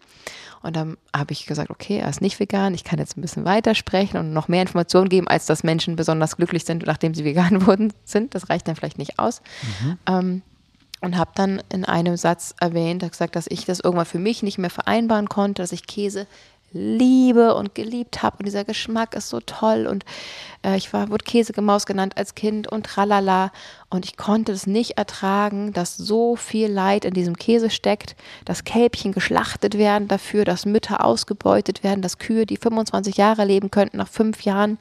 Und 0.62 0.76
dann 0.76 0.98
habe 1.16 1.32
ich 1.32 1.46
gesagt, 1.46 1.70
okay, 1.70 1.98
er 1.98 2.08
ist 2.08 2.20
nicht 2.20 2.38
vegan, 2.38 2.74
ich 2.74 2.84
kann 2.84 2.98
jetzt 2.98 3.16
ein 3.16 3.22
bisschen 3.22 3.46
weitersprechen 3.46 4.20
und 4.20 4.32
noch 4.32 4.48
mehr 4.48 4.60
Informationen 4.60 5.08
geben, 5.08 5.26
als 5.26 5.46
dass 5.46 5.62
Menschen 5.62 5.96
besonders 5.96 6.36
glücklich 6.36 6.64
sind, 6.64 6.84
nachdem 6.86 7.14
sie 7.14 7.24
vegan 7.24 7.66
wurden 7.66 7.92
sind. 8.04 8.34
Das 8.34 8.50
reicht 8.50 8.68
dann 8.68 8.76
vielleicht 8.76 8.98
nicht 8.98 9.18
aus. 9.18 9.40
Ähm, 10.06 10.42
und 11.00 11.16
habe 11.16 11.30
dann 11.34 11.62
in 11.72 11.86
einem 11.86 12.16
Satz 12.18 12.54
erwähnt, 12.60 13.08
gesagt, 13.10 13.34
dass 13.34 13.46
ich 13.48 13.64
das 13.64 13.80
irgendwann 13.80 14.04
für 14.04 14.18
mich 14.18 14.42
nicht 14.42 14.58
mehr 14.58 14.68
vereinbaren 14.68 15.30
konnte, 15.30 15.62
dass 15.62 15.72
ich 15.72 15.86
Käse 15.86 16.26
liebe 16.72 17.54
und 17.54 17.74
geliebt 17.74 18.22
habe 18.22 18.36
und 18.38 18.46
dieser 18.46 18.64
Geschmack 18.64 19.14
ist 19.14 19.28
so 19.28 19.40
toll 19.40 19.86
und 19.86 20.04
Äh, 20.62 20.76
ich 20.76 20.92
war, 20.92 21.10
wurde 21.10 21.24
Käsegemaus 21.24 21.86
genannt 21.86 22.14
als 22.16 22.34
Kind 22.34 22.68
und 22.68 22.86
tralala. 22.86 23.52
Und 23.88 24.04
ich 24.04 24.16
konnte 24.16 24.52
es 24.52 24.66
nicht 24.66 24.98
ertragen, 24.98 25.72
dass 25.72 25.96
so 25.96 26.36
viel 26.36 26.70
Leid 26.70 27.04
in 27.04 27.14
diesem 27.14 27.36
Käse 27.36 27.70
steckt, 27.70 28.14
dass 28.44 28.64
Kälbchen 28.64 29.12
geschlachtet 29.12 29.76
werden 29.78 30.08
dafür, 30.08 30.44
dass 30.44 30.66
Mütter 30.66 31.04
ausgebeutet 31.04 31.82
werden, 31.82 32.02
dass 32.02 32.18
Kühe, 32.18 32.46
die 32.46 32.56
25 32.56 33.16
Jahre 33.16 33.44
leben 33.44 33.70
könnten, 33.70 33.96
nach 33.96 34.08
fünf 34.08 34.42
Jahren 34.42 34.78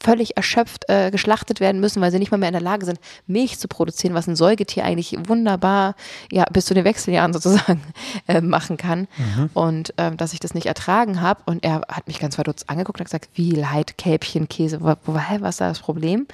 völlig 0.00 0.36
erschöpft 0.36 0.88
äh, 0.88 1.10
geschlachtet 1.10 1.60
werden 1.60 1.80
müssen, 1.80 2.00
weil 2.00 2.10
sie 2.10 2.18
nicht 2.18 2.30
mal 2.30 2.38
mehr 2.38 2.48
in 2.48 2.54
der 2.54 2.62
Lage 2.62 2.86
sind, 2.86 3.00
Milch 3.26 3.58
zu 3.58 3.68
produzieren, 3.68 4.14
was 4.14 4.28
ein 4.28 4.36
Säugetier 4.36 4.84
eigentlich 4.84 5.16
wunderbar 5.26 5.94
ja 6.30 6.44
bis 6.52 6.66
zu 6.66 6.74
den 6.74 6.84
Wechseljahren 6.84 7.32
sozusagen 7.32 7.82
äh, 8.28 8.40
machen 8.40 8.76
kann. 8.76 9.08
Mhm. 9.16 9.50
Und 9.54 9.94
ähm, 9.98 10.16
dass 10.16 10.32
ich 10.32 10.40
das 10.40 10.54
nicht 10.54 10.66
ertragen 10.66 11.20
habe. 11.20 11.42
Und 11.46 11.64
er 11.64 11.82
hat 11.88 12.06
mich 12.06 12.20
ganz 12.20 12.36
verdutzt 12.36 12.70
angeguckt 12.70 13.00
und 13.00 13.04
gesagt, 13.04 13.28
wie 13.34 13.50
Leid, 13.50 13.98
Kälbchen, 13.98 14.48
Käse, 14.48 14.80
wo, 14.80 14.94
wo, 15.04 15.18
hä, 15.18 15.38
was 15.40 15.56
ist 15.56 15.60
da 15.60 15.68
das 15.68 15.80
Problem? 15.80 16.26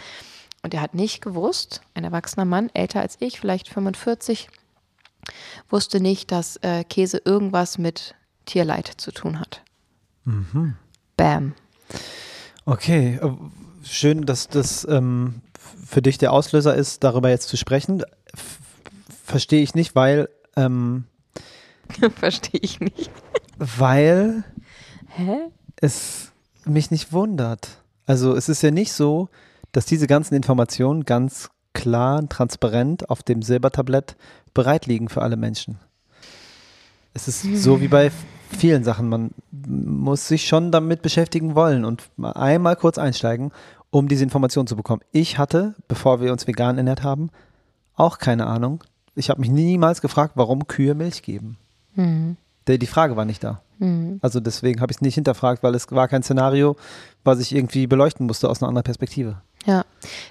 Und 0.63 0.75
er 0.75 0.81
hat 0.81 0.95
nicht 0.95 1.21
gewusst, 1.21 1.83
ein 1.95 2.05
erwachsener 2.05 2.47
Mann, 2.47 2.71
älter 2.73 3.01
als 3.01 3.17
ich, 3.21 3.39
vielleicht 3.39 3.69
45, 3.69 4.49
wusste 5.69 6.01
nicht, 6.01 6.33
dass 6.33 6.57
äh, 6.59 6.85
Käse 6.85 7.21
irgendwas 7.25 7.79
mit 7.79 8.15
Tierleid 8.47 8.91
zu 8.97 9.13
tun 9.13 9.41
hat. 9.41 9.63
Mhm. 10.25 10.77
Bam. 11.17 11.55
Okay, 12.67 13.19
äh, 13.23 13.31
schön, 13.85 14.25
dass 14.27 14.49
das 14.49 14.87
ähm, 14.89 15.43
für 15.87 16.03
dich 16.03 16.19
der 16.19 16.33
Auslöser 16.33 16.75
ist, 16.75 17.05
darüber 17.05 17.29
jetzt 17.29 17.49
zu 17.49 17.57
sprechen. 17.57 18.03
Verstehe 19.25 19.63
ich 19.63 19.75
nicht, 19.75 19.95
weil. 19.95 20.29
Ähm, 20.57 21.05
Verstehe 22.17 22.61
ich 22.63 22.81
nicht. 22.81 23.11
weil 23.59 24.45
Hä? 25.09 25.37
es 25.77 26.33
mich 26.65 26.91
nicht 26.91 27.13
wundert. 27.13 27.83
Also 28.07 28.35
es 28.35 28.49
ist 28.49 28.63
ja 28.63 28.71
nicht 28.71 28.93
so, 28.93 29.29
dass 29.73 29.87
diese 29.87 30.07
ganzen 30.07 30.35
Informationen 30.35 31.05
ganz 31.05 31.51
klar, 31.75 32.19
und 32.19 32.31
transparent 32.31 33.11
auf 33.11 33.23
dem 33.23 33.43
Silbertablett 33.43 34.17
bereit 34.55 34.87
liegen 34.87 35.09
für 35.09 35.23
alle 35.23 35.37
Menschen. 35.37 35.79
Es 37.13 37.29
ist 37.29 37.43
so 37.43 37.81
wie 37.81 37.89
bei 37.89 38.11
vielen 38.51 38.85
Sachen. 38.85 39.09
Man 39.09 39.31
muss 39.51 40.29
sich 40.29 40.47
schon 40.47 40.73
damit 40.73 41.03
beschäftigen 41.03 41.55
wollen 41.55 41.85
und 41.85 42.03
einmal 42.23 42.77
kurz 42.77 42.99
einsteigen, 42.99 43.53
um 43.91 44.09
diese 44.09 44.25
Information 44.25 44.67
zu 44.67 44.77
bekommen. 44.77 45.03
Ich 45.13 45.39
hatte, 45.39 45.75
bevor 45.89 46.21
wir 46.21 46.33
uns 46.33 46.47
vegan 46.47 46.79
ernährt 46.79 47.03
haben, 47.03 47.31
auch 47.95 48.19
keine 48.19 48.47
Ahnung. 48.47 48.83
Ich 49.15 49.31
habe 49.31 49.41
mich 49.41 49.51
niemals 49.51 50.01
gefragt, 50.01 50.33
warum 50.37 50.67
Kühe 50.67 50.95
Milch 50.95 51.23
geben. 51.23 51.59
Mhm. 51.95 52.37
Die, 52.67 52.79
die 52.79 52.87
Frage 52.87 53.17
war 53.17 53.25
nicht 53.25 53.45
da. 53.45 53.61
Mhm. 53.79 54.19
Also 54.23 54.41
deswegen 54.41 54.81
habe 54.81 54.91
ich 54.91 54.99
es 54.99 55.03
nicht 55.03 55.15
hinterfragt, 55.15 55.63
weil 55.63 55.75
es 55.75 55.91
war 55.91 56.09
kein 56.09 56.23
Szenario, 56.23 56.77
was 57.23 57.39
ich 57.41 57.55
irgendwie 57.55 57.87
beleuchten 57.87 58.27
musste 58.27 58.49
aus 58.49 58.63
einer 58.63 58.69
anderen 58.69 58.85
Perspektive. 58.85 59.41
Ja, 59.67 59.85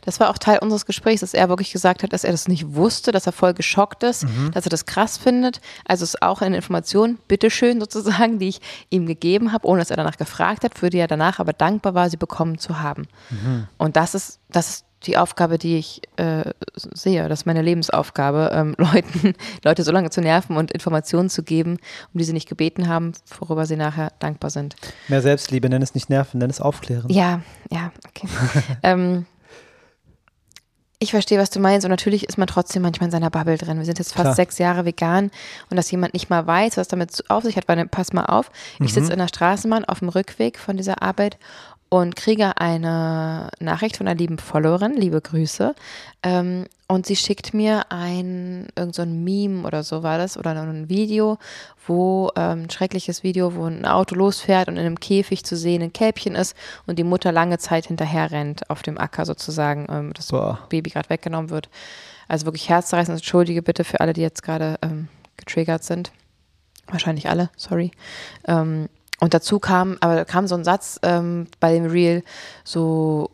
das 0.06 0.20
war 0.20 0.30
auch 0.30 0.38
Teil 0.38 0.60
unseres 0.60 0.86
Gesprächs, 0.86 1.22
dass 1.22 1.34
er 1.34 1.50
wirklich 1.50 1.72
gesagt 1.72 2.04
hat, 2.04 2.14
dass 2.14 2.24
er 2.24 2.32
das 2.32 2.48
nicht 2.48 2.76
wusste, 2.76 3.12
dass 3.12 3.26
er 3.26 3.32
voll 3.32 3.54
geschockt 3.54 4.04
ist, 4.04 4.26
mhm. 4.26 4.52
dass 4.52 4.66
er 4.66 4.70
das 4.70 4.86
krass 4.86 5.18
findet. 5.18 5.60
Also 5.86 6.04
es 6.04 6.14
ist 6.14 6.22
auch 6.22 6.42
eine 6.42 6.56
Information, 6.56 7.18
bitteschön 7.28 7.80
sozusagen, 7.80 8.38
die 8.38 8.50
ich 8.50 8.62
ihm 8.90 9.08
gegeben 9.08 9.52
habe, 9.52 9.68
ohne 9.68 9.80
dass 9.80 9.90
er 9.90 9.98
danach 9.98 10.18
gefragt 10.18 10.64
hat, 10.64 10.78
für 10.78 10.90
die 10.90 11.00
er 11.00 11.08
danach 11.08 11.40
aber 11.40 11.54
dankbar 11.54 11.96
war, 11.96 12.10
sie 12.10 12.18
bekommen 12.18 12.60
zu 12.60 12.80
haben. 12.80 13.08
Mhm. 13.32 13.68
Und 13.78 13.96
das 13.96 14.14
ist, 14.14 14.40
das 14.50 14.70
ist 14.70 14.86
die 15.06 15.18
Aufgabe, 15.18 15.58
die 15.58 15.78
ich 15.78 16.02
äh, 16.18 16.44
sehe. 16.76 17.28
Das 17.30 17.42
ist 17.42 17.46
meine 17.46 17.62
Lebensaufgabe, 17.62 18.52
ähm, 18.54 18.76
Leuten, 18.78 19.34
Leute 19.64 19.84
so 19.84 19.92
lange 19.92 20.10
zu 20.10 20.22
nerven 20.22 20.58
und 20.58 20.72
Informationen 20.72 21.30
zu 21.30 21.44
geben, 21.44 21.78
um 22.14 22.18
die 22.18 22.24
sie 22.24 22.34
nicht 22.34 22.50
gebeten 22.50 22.88
haben, 22.88 23.14
worüber 23.40 23.66
sie 23.66 23.76
nachher 23.76 24.12
dankbar 24.20 24.50
sind. 24.50 24.76
Mehr 25.08 25.22
Selbstliebe, 25.22 25.70
nenn 25.70 25.82
es 25.82 25.96
nicht 25.96 26.10
nerven, 26.10 26.40
nenn 26.40 26.50
es 26.50 26.62
aufklären. 26.62 27.10
Ja, 27.10 27.42
ja, 27.72 27.92
okay. 28.08 28.28
ähm, 28.84 29.26
ich 31.04 31.12
verstehe, 31.12 31.38
was 31.38 31.50
du 31.50 31.60
meinst 31.60 31.86
und 31.86 31.92
natürlich 31.92 32.28
ist 32.28 32.38
man 32.38 32.48
trotzdem 32.48 32.82
manchmal 32.82 33.08
in 33.08 33.12
seiner 33.12 33.30
Bubble 33.30 33.58
drin. 33.58 33.78
Wir 33.78 33.86
sind 33.86 34.00
jetzt 34.00 34.14
fast 34.14 34.24
Klar. 34.24 34.36
sechs 34.36 34.58
Jahre 34.58 34.86
vegan 34.86 35.32
und 35.70 35.76
dass 35.78 35.92
jemand 35.92 36.14
nicht 36.14 36.30
mal 36.30 36.48
weiß, 36.48 36.78
was 36.78 36.88
damit 36.88 37.24
auf 37.30 37.44
sich 37.44 37.58
hat, 37.58 37.68
weil 37.68 37.86
pass 37.88 38.14
mal 38.14 38.26
auf, 38.26 38.50
ich 38.76 38.80
mhm. 38.80 38.88
sitze 38.88 39.12
in 39.12 39.20
der 39.20 39.28
Straßenbahn 39.28 39.84
auf 39.84 40.00
dem 40.00 40.08
Rückweg 40.08 40.58
von 40.58 40.78
dieser 40.78 41.04
Arbeit 41.04 41.38
und 41.94 42.16
kriege 42.16 42.58
eine 42.58 43.52
Nachricht 43.60 43.98
von 43.98 44.08
einer 44.08 44.18
lieben 44.18 44.40
Followerin, 44.40 44.96
liebe 44.96 45.22
Grüße. 45.22 45.76
Ähm, 46.24 46.66
und 46.88 47.06
sie 47.06 47.16
schickt 47.16 47.54
mir 47.54 47.92
ein, 47.92 48.66
irgend 48.76 48.96
so 48.96 49.04
ein 49.04 49.24
Meme 49.24 49.64
oder 49.64 49.84
so 49.84 50.02
war 50.02 50.18
das, 50.18 50.36
oder 50.36 50.60
ein 50.60 50.90
Video, 50.90 51.38
wo, 51.86 52.32
ähm, 52.36 52.64
ein 52.64 52.70
schreckliches 52.72 53.22
Video, 53.22 53.54
wo 53.54 53.66
ein 53.66 53.86
Auto 53.86 54.16
losfährt 54.16 54.70
und 54.70 54.78
in 54.78 54.88
einem 54.88 55.00
Käfig 55.00 55.44
zu 55.44 55.56
sehen 55.56 55.84
ein 55.84 55.94
Kälbchen 55.94 56.34
ist 56.34 56.56
und 56.88 56.98
die 56.98 57.04
Mutter 57.04 57.32
lange 57.32 57.60
Zeit 57.60 57.86
hinterher 57.86 58.32
rennt 58.32 58.68
auf 58.72 58.82
dem 58.82 58.98
Acker 58.98 59.28
sozusagen, 59.28 59.86
ähm, 59.92 60.14
das 60.14 60.30
Boah. 60.30 60.66
Baby 60.70 60.90
gerade 60.90 61.12
weggenommen 61.12 61.52
wird. 61.52 61.70
Also 62.28 62.48
wirklich 62.48 62.70
herzzerreißend. 62.70 63.20
Entschuldige 63.20 63.62
bitte 63.62 63.84
für 63.84 64.00
alle, 64.00 64.14
die 64.14 64.22
jetzt 64.22 64.42
gerade 64.42 64.80
ähm, 64.82 65.10
getriggert 65.38 65.84
sind. 65.84 66.12
Wahrscheinlich 66.88 67.30
alle, 67.30 67.52
sorry. 67.56 67.92
Ähm, 68.48 68.90
und 69.24 69.34
dazu 69.34 69.58
kam, 69.58 69.96
aber 70.02 70.16
da 70.16 70.26
kam 70.26 70.48
so 70.48 70.56
ein 70.56 70.66
Satz 70.66 71.00
ähm, 71.02 71.48
bei 71.62 71.74
dem 71.74 71.86
Reel, 71.86 72.26
so 72.66 73.30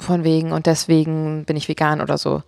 von 0.00 0.24
wegen 0.24 0.50
und 0.50 0.66
deswegen 0.66 1.44
bin 1.44 1.56
ich 1.56 1.68
vegan 1.68 2.00
oder 2.00 2.18
so. 2.18 2.42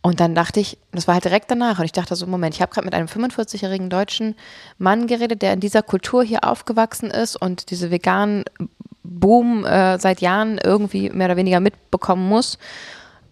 Und 0.00 0.20
dann 0.20 0.34
dachte 0.34 0.58
ich, 0.58 0.78
das 0.92 1.06
war 1.06 1.12
halt 1.12 1.26
direkt 1.26 1.50
danach, 1.50 1.80
und 1.80 1.84
ich 1.84 1.92
dachte 1.92 2.16
so, 2.16 2.26
Moment, 2.26 2.54
ich 2.54 2.62
habe 2.62 2.72
gerade 2.72 2.86
mit 2.86 2.94
einem 2.94 3.08
45-jährigen 3.08 3.90
deutschen 3.90 4.36
Mann 4.78 5.06
geredet, 5.06 5.42
der 5.42 5.52
in 5.52 5.60
dieser 5.60 5.82
Kultur 5.82 6.24
hier 6.24 6.44
aufgewachsen 6.44 7.10
ist 7.10 7.36
und 7.36 7.70
diese 7.70 7.90
veganen 7.90 8.44
Boom 9.02 9.66
äh, 9.66 9.98
seit 9.98 10.22
Jahren 10.22 10.56
irgendwie 10.56 11.10
mehr 11.10 11.26
oder 11.26 11.36
weniger 11.36 11.60
mitbekommen 11.60 12.26
muss. 12.26 12.56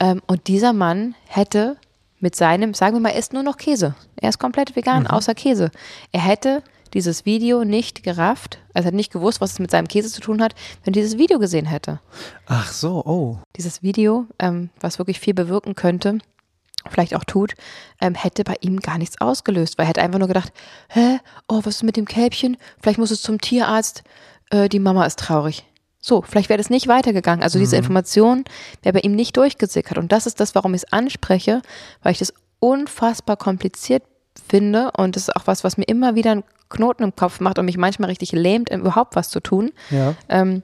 Ähm, 0.00 0.20
und 0.26 0.48
dieser 0.48 0.74
Mann 0.74 1.14
hätte 1.28 1.78
mit 2.20 2.36
seinem, 2.36 2.74
sagen 2.74 2.94
wir 2.96 3.00
mal, 3.00 3.12
er 3.12 3.18
isst 3.18 3.32
nur 3.32 3.42
noch 3.42 3.56
Käse. 3.56 3.94
Er 4.16 4.28
ist 4.28 4.38
komplett 4.38 4.76
vegan, 4.76 5.04
mhm. 5.04 5.06
außer 5.06 5.34
Käse. 5.34 5.70
Er 6.12 6.20
hätte 6.20 6.62
dieses 6.94 7.24
Video 7.24 7.64
nicht 7.64 8.02
gerafft, 8.02 8.58
also 8.74 8.86
hat 8.86 8.94
nicht 8.94 9.12
gewusst, 9.12 9.40
was 9.40 9.52
es 9.52 9.58
mit 9.58 9.70
seinem 9.70 9.88
Käse 9.88 10.10
zu 10.10 10.20
tun 10.20 10.42
hat, 10.42 10.54
wenn 10.84 10.92
er 10.92 11.00
dieses 11.00 11.18
Video 11.18 11.38
gesehen 11.38 11.66
hätte. 11.66 12.00
Ach 12.46 12.70
so, 12.72 13.02
oh. 13.04 13.38
Dieses 13.56 13.82
Video, 13.82 14.26
ähm, 14.38 14.70
was 14.80 14.98
wirklich 14.98 15.20
viel 15.20 15.34
bewirken 15.34 15.74
könnte, 15.74 16.18
vielleicht 16.88 17.14
auch 17.14 17.24
tut, 17.24 17.54
ähm, 18.00 18.14
hätte 18.14 18.44
bei 18.44 18.56
ihm 18.60 18.80
gar 18.80 18.98
nichts 18.98 19.20
ausgelöst, 19.20 19.78
weil 19.78 19.86
er 19.86 19.88
hätte 19.88 20.02
einfach 20.02 20.18
nur 20.18 20.28
gedacht, 20.28 20.52
hä, 20.88 21.18
oh, 21.48 21.60
was 21.64 21.76
ist 21.76 21.82
mit 21.82 21.96
dem 21.96 22.06
Kälbchen? 22.06 22.56
Vielleicht 22.80 22.98
muss 22.98 23.10
es 23.10 23.22
zum 23.22 23.40
Tierarzt, 23.40 24.04
äh, 24.50 24.68
die 24.68 24.78
Mama 24.78 25.04
ist 25.04 25.18
traurig. 25.18 25.64
So, 26.00 26.22
vielleicht 26.22 26.48
wäre 26.48 26.58
das 26.58 26.70
nicht 26.70 26.86
weitergegangen. 26.86 27.42
Also 27.42 27.58
diese 27.58 27.74
mhm. 27.76 27.80
Information 27.80 28.44
wäre 28.82 28.92
bei 28.92 29.00
ihm 29.00 29.16
nicht 29.16 29.36
durchgesickert. 29.36 29.98
Und 29.98 30.12
das 30.12 30.26
ist 30.26 30.38
das, 30.38 30.54
warum 30.54 30.74
ich 30.74 30.82
es 30.84 30.92
anspreche, 30.92 31.62
weil 32.02 32.12
ich 32.12 32.18
das 32.18 32.32
unfassbar 32.60 33.36
kompliziert 33.36 34.04
finde 34.48 34.90
und 34.92 35.16
das 35.16 35.24
ist 35.24 35.36
auch 35.36 35.46
was, 35.46 35.64
was 35.64 35.76
mir 35.76 35.84
immer 35.84 36.14
wieder 36.14 36.32
einen 36.32 36.44
Knoten 36.68 37.02
im 37.02 37.14
Kopf 37.14 37.40
macht 37.40 37.58
und 37.58 37.64
mich 37.64 37.76
manchmal 37.76 38.10
richtig 38.10 38.32
lähmt, 38.32 38.70
überhaupt 38.70 39.16
was 39.16 39.28
zu 39.28 39.40
tun. 39.40 39.72
Ja. 39.90 40.14
Ähm, 40.28 40.62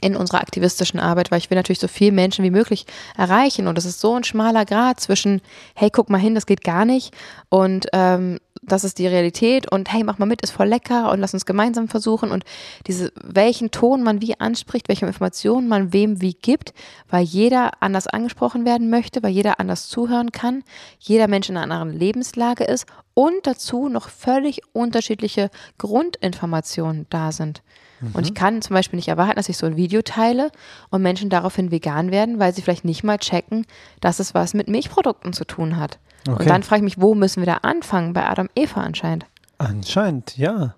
in 0.00 0.16
unserer 0.16 0.40
aktivistischen 0.40 0.98
Arbeit, 0.98 1.30
weil 1.30 1.38
ich 1.38 1.50
will 1.50 1.56
natürlich 1.56 1.78
so 1.78 1.86
viele 1.86 2.12
Menschen 2.12 2.44
wie 2.44 2.50
möglich 2.50 2.86
erreichen. 3.16 3.66
Und 3.68 3.76
es 3.76 3.84
ist 3.84 4.00
so 4.00 4.16
ein 4.16 4.24
schmaler 4.24 4.64
Grad 4.64 5.00
zwischen, 5.00 5.42
hey, 5.74 5.90
guck 5.90 6.08
mal 6.08 6.18
hin, 6.18 6.34
das 6.34 6.46
geht 6.46 6.64
gar 6.64 6.84
nicht 6.84 7.14
und 7.50 7.86
ähm, 7.92 8.38
das 8.62 8.84
ist 8.84 8.98
die 8.98 9.08
Realität 9.08 9.70
und 9.70 9.92
hey, 9.92 10.04
mach 10.04 10.18
mal 10.18 10.26
mit, 10.26 10.40
ist 10.40 10.52
voll 10.52 10.68
lecker 10.68 11.10
und 11.10 11.18
lass 11.18 11.34
uns 11.34 11.44
gemeinsam 11.44 11.88
versuchen 11.88 12.30
und 12.30 12.44
diese, 12.86 13.12
welchen 13.22 13.72
Ton 13.72 14.04
man 14.04 14.22
wie 14.22 14.38
anspricht, 14.38 14.88
welche 14.88 15.04
Informationen 15.04 15.66
man 15.66 15.92
wem 15.92 16.20
wie 16.20 16.34
gibt, 16.34 16.72
weil 17.08 17.24
jeder 17.24 17.72
anders 17.80 18.06
angesprochen 18.06 18.64
werden 18.64 18.88
möchte, 18.88 19.22
weil 19.22 19.32
jeder 19.32 19.58
anders 19.58 19.88
zuhören 19.88 20.30
kann, 20.30 20.62
jeder 21.00 21.26
Mensch 21.26 21.50
in 21.50 21.56
einer 21.56 21.80
anderen 21.80 21.98
Lebenslage 21.98 22.62
ist 22.62 22.86
und 23.14 23.46
dazu 23.46 23.88
noch 23.88 24.08
völlig 24.08 24.60
unterschiedliche 24.72 25.50
Grundinformationen 25.78 27.06
da 27.10 27.32
sind. 27.32 27.62
Mhm. 28.00 28.12
Und 28.12 28.26
ich 28.26 28.34
kann 28.34 28.62
zum 28.62 28.74
Beispiel 28.74 28.96
nicht 28.96 29.08
erwarten, 29.08 29.36
dass 29.36 29.48
ich 29.48 29.56
so 29.56 29.66
ein 29.66 29.76
Video 29.76 30.02
teile 30.02 30.52
und 30.90 31.02
Menschen 31.02 31.30
daraufhin 31.30 31.72
vegan 31.72 32.12
werden, 32.12 32.38
weil 32.38 32.54
sie 32.54 32.62
vielleicht 32.62 32.84
nicht 32.84 33.02
mal 33.02 33.18
checken, 33.18 33.66
dass 34.00 34.20
es 34.20 34.34
was 34.34 34.54
mit 34.54 34.68
Milchprodukten 34.68 35.32
zu 35.32 35.44
tun 35.44 35.78
hat. 35.78 35.98
Okay. 36.28 36.42
Und 36.42 36.48
dann 36.48 36.62
frage 36.62 36.80
ich 36.80 36.84
mich, 36.84 37.00
wo 37.00 37.14
müssen 37.14 37.40
wir 37.40 37.46
da 37.46 37.58
anfangen? 37.58 38.12
Bei 38.12 38.28
Adam 38.28 38.48
Eva 38.54 38.80
anscheinend. 38.82 39.26
Anscheinend, 39.58 40.36
ja. 40.36 40.74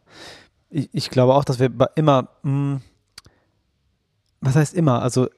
Ich, 0.70 0.88
ich 0.92 1.10
glaube 1.10 1.34
auch, 1.34 1.44
dass 1.44 1.58
wir 1.58 1.70
immer, 1.94 2.28
mh, 2.42 2.50
hm, 2.50 2.80
was 4.40 4.56
heißt 4.56 4.74
immer? 4.74 5.02
Also 5.02 5.28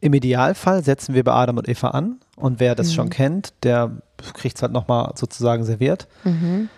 im 0.00 0.14
Idealfall 0.14 0.82
setzen 0.82 1.14
wir 1.14 1.24
bei 1.24 1.32
Adam 1.32 1.58
und 1.58 1.68
Eva 1.68 1.88
an 1.88 2.20
und 2.36 2.60
wer 2.60 2.74
das 2.74 2.88
mhm. 2.88 2.92
schon 2.92 3.10
kennt, 3.10 3.52
der 3.62 4.02
kriegt 4.34 4.56
es 4.56 4.62
halt 4.62 4.72
nochmal 4.72 5.12
sozusagen 5.14 5.64
serviert. 5.64 6.08
Mhm. 6.24 6.68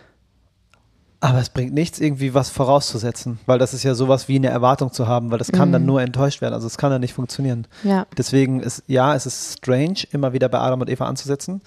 Aber 1.20 1.38
es 1.38 1.50
bringt 1.50 1.72
nichts, 1.72 2.00
irgendwie 2.00 2.34
was 2.34 2.50
vorauszusetzen, 2.50 3.38
weil 3.46 3.60
das 3.60 3.74
ist 3.74 3.84
ja 3.84 3.94
sowas 3.94 4.26
wie 4.26 4.34
eine 4.34 4.48
Erwartung 4.48 4.92
zu 4.92 5.06
haben, 5.06 5.30
weil 5.30 5.38
das 5.38 5.52
kann 5.52 5.68
mhm. 5.68 5.72
dann 5.72 5.86
nur 5.86 6.02
enttäuscht 6.02 6.40
werden. 6.40 6.54
Also 6.54 6.66
es 6.66 6.78
kann 6.78 6.90
dann 6.90 7.00
nicht 7.00 7.14
funktionieren. 7.14 7.68
Ja. 7.84 8.06
Deswegen 8.18 8.58
ist, 8.58 8.82
ja, 8.88 9.14
es 9.14 9.24
ist 9.24 9.58
strange, 9.58 10.00
immer 10.10 10.32
wieder 10.32 10.48
bei 10.48 10.58
Adam 10.58 10.80
und 10.80 10.90
Eva 10.90 11.06
anzusetzen. 11.06 11.60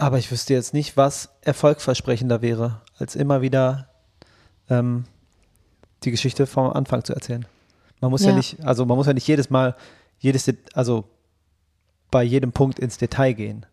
Aber 0.00 0.16
ich 0.18 0.30
wüsste 0.30 0.54
jetzt 0.54 0.72
nicht, 0.72 0.96
was 0.96 1.28
erfolgversprechender 1.42 2.40
wäre, 2.40 2.80
als 2.98 3.14
immer 3.14 3.42
wieder 3.42 3.88
ähm, 4.70 5.04
die 6.04 6.10
Geschichte 6.10 6.46
vom 6.46 6.72
Anfang 6.72 7.04
zu 7.04 7.12
erzählen. 7.12 7.44
Man 8.00 8.10
muss 8.10 8.22
ja. 8.22 8.30
Ja. 8.30 8.36
nicht, 8.36 8.64
also 8.64 8.86
man 8.86 8.96
muss 8.96 9.06
ja 9.06 9.12
nicht 9.12 9.28
jedes 9.28 9.50
Mal, 9.50 9.76
jedes, 10.18 10.50
also 10.72 11.04
bei 12.10 12.22
jedem 12.22 12.52
Punkt 12.52 12.78
ins 12.78 12.96
Detail 12.96 13.34
gehen. 13.34 13.66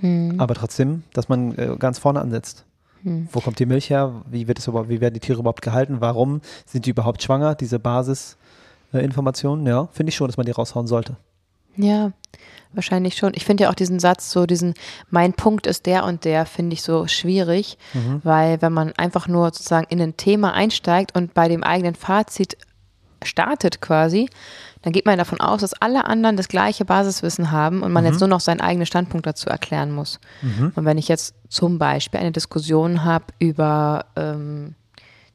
Mhm. 0.00 0.40
Aber 0.40 0.54
trotzdem, 0.54 1.02
dass 1.12 1.28
man 1.28 1.54
äh, 1.58 1.76
ganz 1.78 1.98
vorne 1.98 2.22
ansetzt. 2.22 2.64
Hm. 3.02 3.28
Wo 3.30 3.40
kommt 3.40 3.58
die 3.58 3.66
Milch 3.66 3.90
her? 3.90 4.22
Wie 4.30 4.48
wird 4.48 4.58
es 4.58 4.66
überhaupt, 4.68 4.88
wie 4.88 5.02
werden 5.02 5.14
die 5.14 5.20
Tiere 5.20 5.40
überhaupt 5.40 5.62
gehalten? 5.62 6.00
Warum 6.00 6.40
sind 6.64 6.86
die 6.86 6.90
überhaupt 6.90 7.22
schwanger? 7.22 7.54
Diese 7.54 7.78
Basisinformationen, 7.78 9.66
ja, 9.66 9.86
finde 9.92 10.10
ich 10.10 10.16
schon, 10.16 10.28
dass 10.28 10.38
man 10.38 10.46
die 10.46 10.52
raushauen 10.52 10.86
sollte. 10.86 11.16
Ja, 11.78 12.12
wahrscheinlich 12.72 13.16
schon. 13.16 13.32
Ich 13.34 13.44
finde 13.44 13.64
ja 13.64 13.70
auch 13.70 13.74
diesen 13.74 14.00
Satz, 14.00 14.30
so 14.30 14.44
diesen, 14.46 14.74
mein 15.10 15.32
Punkt 15.32 15.66
ist 15.66 15.86
der 15.86 16.04
und 16.04 16.24
der, 16.24 16.44
finde 16.44 16.74
ich 16.74 16.82
so 16.82 17.06
schwierig, 17.06 17.78
weil 18.24 18.60
wenn 18.60 18.72
man 18.72 18.92
einfach 18.96 19.28
nur 19.28 19.46
sozusagen 19.46 19.86
in 19.88 20.00
ein 20.02 20.16
Thema 20.16 20.52
einsteigt 20.52 21.16
und 21.16 21.32
bei 21.34 21.48
dem 21.48 21.62
eigenen 21.62 21.94
Fazit 21.94 22.58
startet 23.24 23.80
quasi, 23.80 24.28
dann 24.82 24.92
geht 24.92 25.06
man 25.06 25.18
davon 25.18 25.40
aus, 25.40 25.60
dass 25.62 25.72
alle 25.74 26.04
anderen 26.04 26.36
das 26.36 26.48
gleiche 26.48 26.84
Basiswissen 26.84 27.50
haben 27.50 27.82
und 27.82 27.92
man 27.92 28.04
jetzt 28.04 28.20
nur 28.20 28.28
noch 28.28 28.40
seinen 28.40 28.60
eigenen 28.60 28.86
Standpunkt 28.86 29.26
dazu 29.26 29.48
erklären 29.48 29.90
muss. 29.92 30.20
Und 30.76 30.84
wenn 30.84 30.98
ich 30.98 31.08
jetzt 31.08 31.34
zum 31.48 31.78
Beispiel 31.78 32.20
eine 32.20 32.32
Diskussion 32.32 33.04
habe 33.04 33.24
über 33.38 34.06
ähm, 34.16 34.74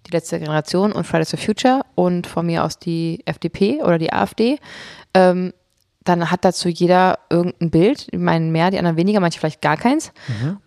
die 0.08 0.12
letzte 0.12 0.40
Generation 0.40 0.92
und 0.92 1.06
Fridays 1.06 1.30
for 1.32 1.40
Future 1.40 1.82
und 1.96 2.28
von 2.28 2.46
mir 2.46 2.64
aus 2.64 2.80
die 2.80 3.22
FDP 3.26 3.82
oder 3.82 3.98
die 3.98 4.14
AfD, 4.14 4.60
ähm, 5.14 5.54
dann 6.04 6.32
hat 6.32 6.46
dazu 6.46 6.70
jeder 6.70 7.20
irgendein 7.30 7.72
Bild, 7.72 8.12
die 8.12 8.18
meinen 8.18 8.52
mehr, 8.52 8.72
die 8.72 8.78
anderen 8.78 8.98
weniger, 8.98 9.20
manche 9.20 9.40
vielleicht 9.40 9.62
gar 9.62 9.78
keins. 9.78 10.12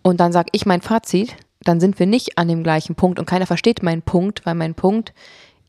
Und 0.02 0.21
dann 0.21 0.33
sage 0.33 0.49
ich 0.52 0.66
mein 0.66 0.81
Fazit, 0.81 1.37
dann 1.62 1.81
sind 1.81 1.99
wir 1.99 2.07
nicht 2.07 2.38
an 2.38 2.49
dem 2.49 2.62
gleichen 2.62 2.95
Punkt 2.95 3.19
und 3.19 3.26
keiner 3.26 3.47
versteht 3.47 3.83
meinen 3.83 4.02
Punkt, 4.02 4.47
weil 4.47 4.55
mein 4.55 4.75
Punkt 4.75 5.12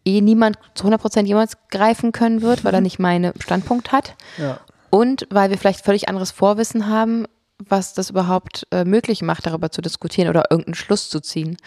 eh 0.05 0.21
niemand 0.21 0.57
zu 0.73 0.87
100% 0.87 1.25
jemals 1.25 1.57
greifen 1.69 2.11
können 2.11 2.41
wird, 2.41 2.63
weil 2.63 2.73
er 2.73 2.81
nicht 2.87 2.99
meinen 2.99 3.33
Standpunkt 3.39 3.91
hat. 3.91 4.15
Ja. 4.37 4.59
Und 4.89 5.27
weil 5.29 5.49
wir 5.49 5.57
vielleicht 5.57 5.83
völlig 5.83 6.07
anderes 6.07 6.31
Vorwissen 6.31 6.87
haben, 6.87 7.25
was 7.59 7.93
das 7.93 8.11
überhaupt 8.11 8.67
äh, 8.71 8.85
möglich 8.85 9.21
macht, 9.21 9.47
darüber 9.47 9.71
zu 9.71 9.81
diskutieren 9.81 10.29
oder 10.29 10.45
irgendeinen 10.49 10.75
Schluss 10.75 11.09
zu 11.09 11.19
ziehen. 11.19 11.57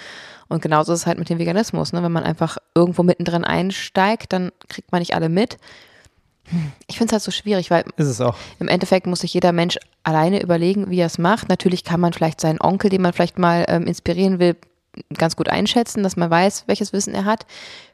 Und 0.49 0.63
genauso 0.63 0.93
ist 0.93 1.01
es 1.01 1.07
halt 1.07 1.19
mit 1.19 1.29
dem 1.29 1.39
Veganismus. 1.39 1.93
Ne? 1.93 2.03
Wenn 2.03 2.13
man 2.13 2.25
einfach 2.25 2.59
irgendwo 2.75 3.03
mittendrin 3.03 3.45
einsteigt, 3.45 4.33
dann 4.33 4.53
kriegt 4.69 4.93
man 4.93 5.01
nicht 5.01 5.15
alle 5.15 5.29
mit. 5.29 5.59
Ich 6.87 6.99
finde 6.99 7.11
es 7.11 7.13
halt 7.13 7.23
so 7.23 7.31
schwierig, 7.31 7.71
weil 7.71 7.85
Ist 7.97 8.09
es 8.09 8.21
auch. 8.21 8.37
im 8.59 8.69
Endeffekt 8.69 9.07
muss 9.07 9.21
sich 9.21 9.35
jeder 9.35 9.53
Mensch 9.53 9.79
alleine 10.03 10.43
überlegen, 10.43 10.91
wie 10.91 11.01
er 11.01 11.07
es 11.07 11.19
macht. 11.19 11.49
Natürlich 11.49 11.85
kann 11.85 12.01
man 12.01 12.13
vielleicht 12.13 12.41
seinen 12.41 12.61
Onkel, 12.61 12.91
den 12.91 13.03
man 13.03 13.13
vielleicht 13.13 13.39
mal 13.39 13.65
ähm, 13.69 13.87
inspirieren 13.87 14.39
will, 14.39 14.57
ganz 15.17 15.37
gut 15.37 15.49
einschätzen, 15.49 16.03
dass 16.03 16.17
man 16.17 16.31
weiß, 16.31 16.65
welches 16.67 16.93
Wissen 16.93 17.15
er 17.15 17.25
hat. 17.25 17.47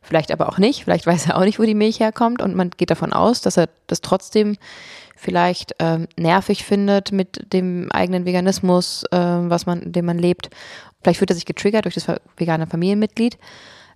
Vielleicht 0.03 0.31
aber 0.31 0.49
auch 0.49 0.59
nicht. 0.59 0.85
Vielleicht 0.85 1.07
weiß 1.07 1.27
er 1.27 1.37
auch 1.37 1.45
nicht, 1.45 1.59
wo 1.59 1.65
die 1.65 1.75
Milch 1.75 2.01
herkommt 2.01 2.41
und 2.41 2.55
man 2.55 2.71
geht 2.71 2.91
davon 2.91 3.13
aus, 3.13 3.41
dass 3.41 3.57
er 3.57 3.69
das 3.87 4.01
trotzdem 4.01 4.57
vielleicht 5.17 5.75
ähm, 5.79 6.09
nervig 6.17 6.65
findet 6.65 7.13
mit 7.13 7.53
dem 7.53 7.91
eigenen 7.91 8.25
Veganismus, 8.25 9.05
ähm, 9.13 9.51
was 9.51 9.67
man, 9.67 9.93
den 9.93 10.05
man 10.05 10.19
lebt. 10.19 10.51
Vielleicht 11.03 11.19
fühlt 11.19 11.31
er 11.31 11.37
sich 11.37 11.47
getriggert 11.47 11.85
durch 11.85 11.95
das 11.95 12.07
vegane 12.37 12.67
Familienmitglied 12.67 13.39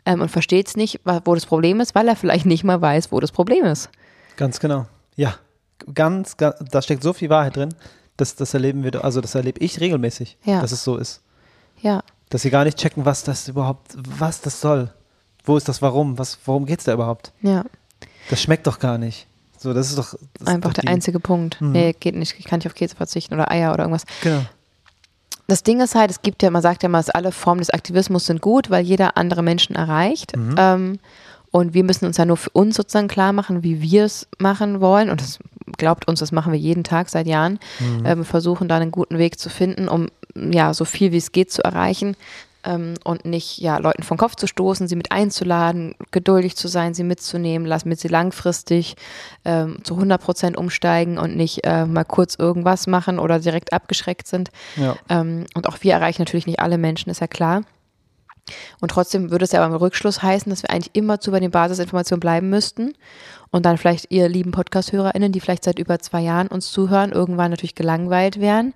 ähm, 0.07 0.23
und 0.23 0.31
versteht 0.31 0.69
es 0.69 0.77
nicht, 0.77 1.01
wo 1.25 1.35
das 1.35 1.47
Problem 1.47 1.81
ist, 1.81 1.95
weil 1.95 2.09
er 2.09 2.17
vielleicht 2.17 2.47
nicht 2.47 2.65
mal 2.65 2.81
weiß, 2.81 3.13
wo 3.13 3.21
das 3.21 3.33
Problem 3.33 3.65
ist. 3.65 3.91
Ganz 4.41 4.59
genau. 4.59 4.87
Ja, 5.17 5.35
ganz, 5.95 6.37
ganz 6.37 6.57
da 6.71 6.81
steckt 6.83 7.03
so 7.03 7.13
viel 7.13 7.29
Wahrheit 7.31 7.57
drin. 7.57 7.75
Das, 8.17 8.35
das 8.35 8.55
erleben 8.55 8.83
wir, 8.83 9.05
also 9.05 9.21
das 9.21 9.35
erlebe 9.35 9.61
ich 9.61 9.79
regelmäßig, 9.81 10.37
Ja. 10.45 10.61
dass 10.63 10.73
es 10.73 10.83
so 10.83 10.97
ist. 10.97 11.21
Ja, 11.83 12.03
Dass 12.31 12.43
sie 12.43 12.51
gar 12.51 12.65
nicht 12.65 12.79
checken, 12.79 13.05
was 13.05 13.23
das 13.23 13.49
überhaupt, 13.49 13.93
was 14.19 14.41
das 14.41 14.61
soll. 14.61 14.93
Wo 15.45 15.57
ist 15.57 15.69
das 15.69 15.81
Warum? 15.83 16.19
Was, 16.19 16.39
worum 16.45 16.65
geht 16.67 16.79
es 16.81 16.85
da 16.87 16.93
überhaupt? 16.95 17.33
ja. 17.43 17.65
Das 18.29 18.41
schmeckt 18.43 18.67
doch 18.67 18.79
gar 18.79 18.97
nicht. 18.99 19.27
So, 19.59 19.75
das 19.75 19.89
ist 19.91 19.99
doch. 19.99 20.13
Das 20.35 20.43
ist 20.43 20.49
Einfach 20.49 20.73
doch 20.73 20.83
der 20.83 20.91
einzige 20.91 21.21
Punkt. 21.21 21.61
Mhm. 21.61 21.73
Nee, 21.73 21.93
geht 21.99 22.15
nicht. 22.15 22.35
Ich 22.39 22.45
kann 22.47 22.59
nicht 22.59 22.67
auf 22.67 22.75
Käse 22.75 22.95
verzichten 22.97 23.35
oder 23.35 23.51
Eier 23.51 23.73
oder 23.75 23.85
irgendwas. 23.85 24.05
Genau. 24.23 24.43
Das 25.49 25.63
Ding 25.65 25.81
ist 25.81 25.95
halt, 25.95 26.11
es 26.11 26.23
gibt 26.23 26.43
ja, 26.43 26.51
man 26.51 26.63
sagt 26.63 26.83
ja 26.83 26.89
mal, 26.89 26.99
dass 26.99 27.11
alle 27.11 27.33
Formen 27.33 27.59
des 27.61 27.71
Aktivismus 27.71 28.27
sind 28.27 28.41
gut, 28.41 28.71
weil 28.71 28.85
jeder 28.85 29.17
andere 29.17 29.43
Menschen 29.43 29.75
erreicht. 29.75 30.37
Mhm. 30.37 30.55
Ähm, 30.59 30.99
und 31.51 31.75
wir 31.75 31.85
müssen 31.85 32.07
uns 32.07 32.17
ja 32.17 32.25
nur 32.25 32.37
für 32.37 32.51
uns 32.51 32.77
sozusagen 32.77 33.09
klar 33.09 33.33
machen, 33.33 33.63
wie 33.63 33.83
wir 33.83 34.05
es 34.05 34.29
machen 34.39 34.81
wollen. 34.81 35.11
Und 35.11 35.21
das 35.21 35.39
glaubt 35.77 36.07
uns, 36.09 36.21
das 36.21 36.33
machen 36.33 36.53
wir 36.53 36.59
jeden 36.59 36.85
Tag 36.85 37.09
seit 37.09 37.27
Jahren. 37.27 37.59
Mhm. 37.81 38.07
Ähm, 38.07 38.25
versuchen 38.25 38.69
da 38.69 38.77
einen 38.77 38.93
guten 38.93 39.19
Weg 39.19 39.39
zu 39.39 39.51
finden, 39.51 39.89
um 39.89 40.09
ja 40.35 40.73
so 40.75 40.85
viel 40.85 41.13
wie 41.13 41.17
es 41.17 41.33
geht 41.33 41.51
zu 41.51 41.63
erreichen. 41.63 42.17
Ähm, 42.63 42.95
und 43.05 43.25
nicht 43.25 43.59
ja 43.59 43.79
Leuten 43.79 44.03
vom 44.03 44.19
Kopf 44.19 44.37
zu 44.37 44.47
stoßen, 44.47 44.87
sie 44.87 44.95
mit 44.95 45.11
einzuladen, 45.13 45.95
geduldig 46.11 46.57
zu 46.57 46.69
sein, 46.69 46.93
sie 46.93 47.05
mitzunehmen, 47.05 47.67
lassen 47.67 47.89
mit 47.89 47.99
sie 47.99 48.09
langfristig 48.09 48.97
ähm, 49.47 49.79
zu 49.83 49.95
100 49.95 50.21
Prozent 50.21 50.57
umsteigen 50.59 51.17
und 51.17 51.37
nicht 51.37 51.67
äh, 51.67 51.87
mal 51.87 52.05
kurz 52.05 52.35
irgendwas 52.35 52.87
machen 52.87 53.19
oder 53.19 53.39
direkt 53.39 53.73
abgeschreckt 53.73 54.27
sind. 54.27 54.51
Ja. 54.77 54.95
Ähm, 55.09 55.47
und 55.55 55.69
auch 55.69 55.79
wir 55.81 55.95
erreichen 55.95 56.21
natürlich 56.21 56.47
nicht 56.47 56.61
alle 56.61 56.77
Menschen, 56.77 57.09
ist 57.09 57.21
ja 57.23 57.27
klar. 57.27 57.63
Und 58.81 58.91
trotzdem 58.91 59.31
würde 59.31 59.45
es 59.45 59.53
ja 59.53 59.63
aber 59.63 59.75
im 59.75 59.81
Rückschluss 59.81 60.23
heißen, 60.23 60.51
dass 60.51 60.63
wir 60.63 60.71
eigentlich 60.71 60.95
immer 60.95 61.21
zu 61.21 61.31
bei 61.31 61.41
den 61.41 61.51
Basisinformationen 61.51 62.21
bleiben 62.21 62.51
müssten. 62.51 62.95
Und 63.51 63.67
dann 63.67 63.79
vielleicht 63.79 64.11
ihr 64.11 64.29
lieben 64.29 64.53
Podcast-HörerInnen, 64.53 65.33
die 65.33 65.41
vielleicht 65.41 65.65
seit 65.65 65.79
über 65.79 65.99
zwei 65.99 66.21
Jahren 66.21 66.49
uns 66.49 66.71
zuhören, 66.71 67.13
irgendwann 67.13 67.51
natürlich 67.51 67.75
gelangweilt 67.75 68.41
wären. 68.41 68.75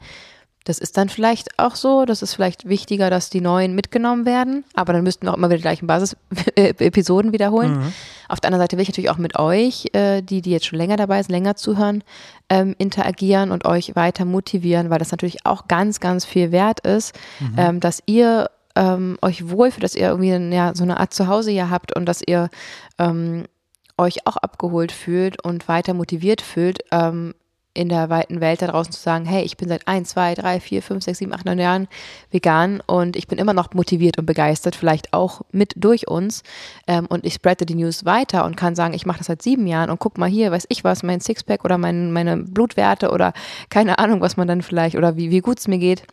Das 0.64 0.78
ist 0.78 0.96
dann 0.96 1.10
vielleicht 1.10 1.58
auch 1.58 1.76
so. 1.76 2.06
Das 2.06 2.22
ist 2.22 2.34
vielleicht 2.34 2.66
wichtiger, 2.66 3.10
dass 3.10 3.28
die 3.28 3.42
neuen 3.42 3.74
mitgenommen 3.74 4.24
werden. 4.24 4.64
Aber 4.72 4.94
dann 4.94 5.04
müssten 5.04 5.26
wir 5.26 5.32
auch 5.32 5.36
immer 5.36 5.48
wieder 5.48 5.58
die 5.58 5.62
gleichen 5.62 5.86
Basis-Episoden 5.86 7.32
wiederholen. 7.34 7.92
Auf 8.28 8.40
der 8.40 8.48
anderen 8.48 8.62
Seite 8.62 8.76
will 8.76 8.82
ich 8.82 8.88
natürlich 8.88 9.10
auch 9.10 9.18
mit 9.18 9.38
euch, 9.38 9.86
äh, 9.92 10.22
die, 10.22 10.40
die 10.40 10.50
jetzt 10.50 10.64
schon 10.64 10.78
länger 10.78 10.96
dabei 10.96 11.22
sind, 11.22 11.32
länger 11.32 11.54
zuhören, 11.54 12.02
ähm, 12.48 12.74
interagieren 12.78 13.50
und 13.50 13.66
euch 13.66 13.94
weiter 13.94 14.24
motivieren, 14.24 14.88
weil 14.88 14.98
das 14.98 15.10
natürlich 15.10 15.44
auch 15.44 15.68
ganz, 15.68 16.00
ganz 16.00 16.24
viel 16.24 16.50
wert 16.50 16.80
ist, 16.80 17.14
ähm, 17.58 17.80
dass 17.80 18.02
ihr 18.06 18.48
ähm, 18.76 19.18
euch 19.22 19.48
wohlfühlt, 19.48 19.84
dass 19.84 19.94
ihr 19.94 20.08
irgendwie 20.08 20.54
ja, 20.54 20.74
so 20.74 20.82
eine 20.82 20.98
Art 20.98 21.14
Zuhause 21.14 21.50
hier 21.50 21.70
habt 21.70 21.94
und 21.96 22.06
dass 22.06 22.22
ihr 22.26 22.50
ähm, 22.98 23.44
euch 23.96 24.26
auch 24.26 24.36
abgeholt 24.36 24.92
fühlt 24.92 25.42
und 25.44 25.68
weiter 25.68 25.94
motiviert 25.94 26.42
fühlt, 26.42 26.80
ähm, 26.90 27.34
in 27.76 27.88
der 27.88 28.08
weiten 28.08 28.40
Welt 28.40 28.62
da 28.62 28.68
draußen 28.68 28.92
zu 28.92 29.00
sagen, 29.00 29.24
hey, 29.24 29.42
ich 29.42 29.56
bin 29.56 29.68
seit 29.68 29.88
1, 29.88 30.10
2, 30.10 30.34
3, 30.36 30.60
4, 30.60 30.82
5, 30.82 31.04
6, 31.04 31.18
7, 31.18 31.32
8, 31.34 31.44
9 31.44 31.58
Jahren 31.58 31.88
vegan 32.30 32.80
und 32.86 33.16
ich 33.16 33.26
bin 33.26 33.36
immer 33.36 33.52
noch 33.52 33.74
motiviert 33.74 34.16
und 34.16 34.26
begeistert, 34.26 34.76
vielleicht 34.76 35.12
auch 35.12 35.42
mit 35.50 35.72
durch 35.76 36.06
uns. 36.06 36.44
Ähm, 36.86 37.06
und 37.06 37.26
ich 37.26 37.34
spreade 37.34 37.66
die 37.66 37.74
News 37.74 38.04
weiter 38.04 38.44
und 38.44 38.56
kann 38.56 38.76
sagen, 38.76 38.94
ich 38.94 39.06
mache 39.06 39.18
das 39.18 39.26
seit 39.26 39.42
sieben 39.42 39.66
Jahren 39.66 39.90
und 39.90 39.98
guck 39.98 40.18
mal 40.18 40.28
hier, 40.28 40.52
weiß 40.52 40.66
ich 40.68 40.84
was, 40.84 41.02
mein 41.02 41.20
Sixpack 41.20 41.64
oder 41.64 41.76
mein, 41.76 42.12
meine 42.12 42.36
Blutwerte 42.36 43.10
oder 43.10 43.32
keine 43.70 43.98
Ahnung, 43.98 44.20
was 44.20 44.36
man 44.36 44.46
dann 44.46 44.62
vielleicht 44.62 44.94
oder 44.94 45.16
wie, 45.16 45.32
wie 45.32 45.40
gut 45.40 45.58
es 45.58 45.66
mir 45.66 45.78
geht 45.78 46.04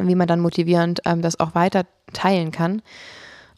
und 0.00 0.08
wie 0.08 0.14
man 0.14 0.26
dann 0.28 0.40
motivierend 0.40 1.00
ähm, 1.04 1.22
das 1.22 1.38
auch 1.40 1.54
weiter 1.54 1.84
teilen 2.12 2.50
kann. 2.50 2.82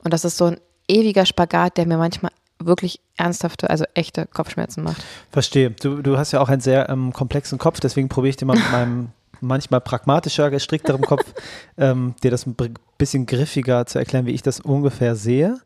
Und 0.05 0.13
das 0.13 0.25
ist 0.25 0.37
so 0.37 0.47
ein 0.47 0.61
ewiger 0.89 1.25
Spagat, 1.27 1.77
der 1.77 1.87
mir 1.87 1.97
manchmal 1.99 2.33
wirklich 2.59 3.01
ernsthafte, 3.17 3.71
also 3.71 3.85
echte 3.95 4.27
Kopfschmerzen 4.27 4.85
macht. 4.85 5.03
Verstehe. 5.31 5.71
Du, 5.71 6.03
du 6.03 6.17
hast 6.19 6.33
ja 6.33 6.41
auch 6.41 6.49
einen 6.49 6.61
sehr 6.61 6.89
ähm, 6.89 7.13
komplexen 7.13 7.59
Kopf, 7.59 7.81
deswegen 7.81 8.09
probiere 8.09 8.31
ich 8.31 8.37
dir 8.37 8.47
mal 8.47 8.57
mit 8.57 8.71
meinem 8.73 9.09
manchmal 9.41 9.81
pragmatischer, 9.81 10.51
gestrickterem 10.51 11.01
Kopf, 11.03 11.25
ähm, 11.77 12.15
dir 12.23 12.31
das 12.31 12.47
ein 12.47 12.55
bisschen 12.99 13.27
griffiger 13.27 13.87
zu 13.87 13.99
erklären, 13.99 14.27
wie 14.27 14.31
ich 14.31 14.43
das 14.43 14.61
ungefähr 14.61 15.17
sehe. 15.17 15.59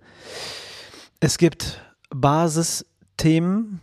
Es 1.21 1.37
gibt 1.37 1.83
Basisthemen, 2.11 3.81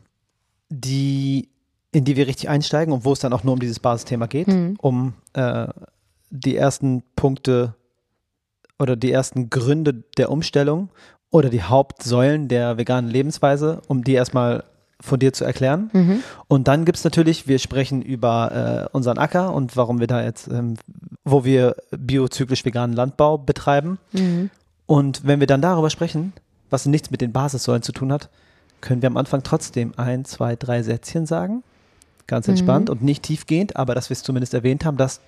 die, 0.69 1.49
in 1.91 2.05
die 2.05 2.15
wir 2.15 2.25
richtig 2.27 2.49
einsteigen 2.49 2.93
und 2.93 3.05
wo 3.05 3.13
es 3.13 3.19
dann 3.19 3.33
auch 3.33 3.43
nur 3.43 3.53
um 3.53 3.59
dieses 3.59 3.79
Basisthema 3.79 4.25
geht, 4.25 4.47
Mhm. 4.47 4.77
um 4.81 5.13
äh, 5.33 5.67
die 6.33 6.57
ersten 6.57 7.03
Punkte 7.15 7.75
oder 8.79 8.95
die 8.95 9.11
ersten 9.11 9.49
Gründe 9.49 10.03
der 10.17 10.31
Umstellung 10.31 10.89
oder 11.29 11.49
die 11.49 11.61
Hauptsäulen 11.61 12.47
der 12.47 12.77
veganen 12.77 13.09
Lebensweise, 13.09 13.81
um 13.87 14.03
die 14.03 14.13
erstmal 14.13 14.63
von 14.99 15.19
dir 15.19 15.33
zu 15.33 15.45
erklären. 15.45 15.89
Mhm. 15.93 16.23
Und 16.47 16.67
dann 16.67 16.85
gibt 16.85 16.97
es 16.97 17.03
natürlich, 17.03 17.47
wir 17.47 17.59
sprechen 17.59 18.01
über 18.01 18.89
äh, 18.91 18.95
unseren 18.95 19.17
Acker 19.17 19.53
und 19.53 19.77
warum 19.77 19.99
wir 19.99 20.07
da 20.07 20.23
jetzt, 20.23 20.47
ähm, 20.47 20.75
wo 21.23 21.43
wir 21.43 21.75
biozyklisch 21.91 22.65
veganen 22.65 22.95
Landbau 22.95 23.37
betreiben. 23.37 23.99
Mhm. 24.11 24.49
Und 24.85 25.25
wenn 25.25 25.39
wir 25.39 25.47
dann 25.47 25.61
darüber 25.61 25.89
sprechen, 25.89 26.33
was 26.69 26.85
nichts 26.85 27.11
mit 27.11 27.21
den 27.21 27.31
Basissäulen 27.31 27.83
zu 27.83 27.91
tun 27.91 28.11
hat, 28.11 28.29
können 28.81 29.01
wir 29.01 29.07
am 29.07 29.17
Anfang 29.17 29.43
trotzdem 29.43 29.93
ein, 29.97 30.25
zwei, 30.25 30.55
drei 30.55 30.81
Sätzchen 30.81 31.25
sagen. 31.25 31.63
Ganz 32.25 32.47
entspannt 32.47 32.89
und 32.89 33.03
nicht 33.03 33.23
tiefgehend, 33.23 33.75
aber 33.75 33.95
dass 33.95 34.09
wir 34.09 34.15
es 34.15 34.23
zumindest 34.23 34.53
erwähnt 34.53 34.85
haben, 34.85 34.97
dass 34.97 35.19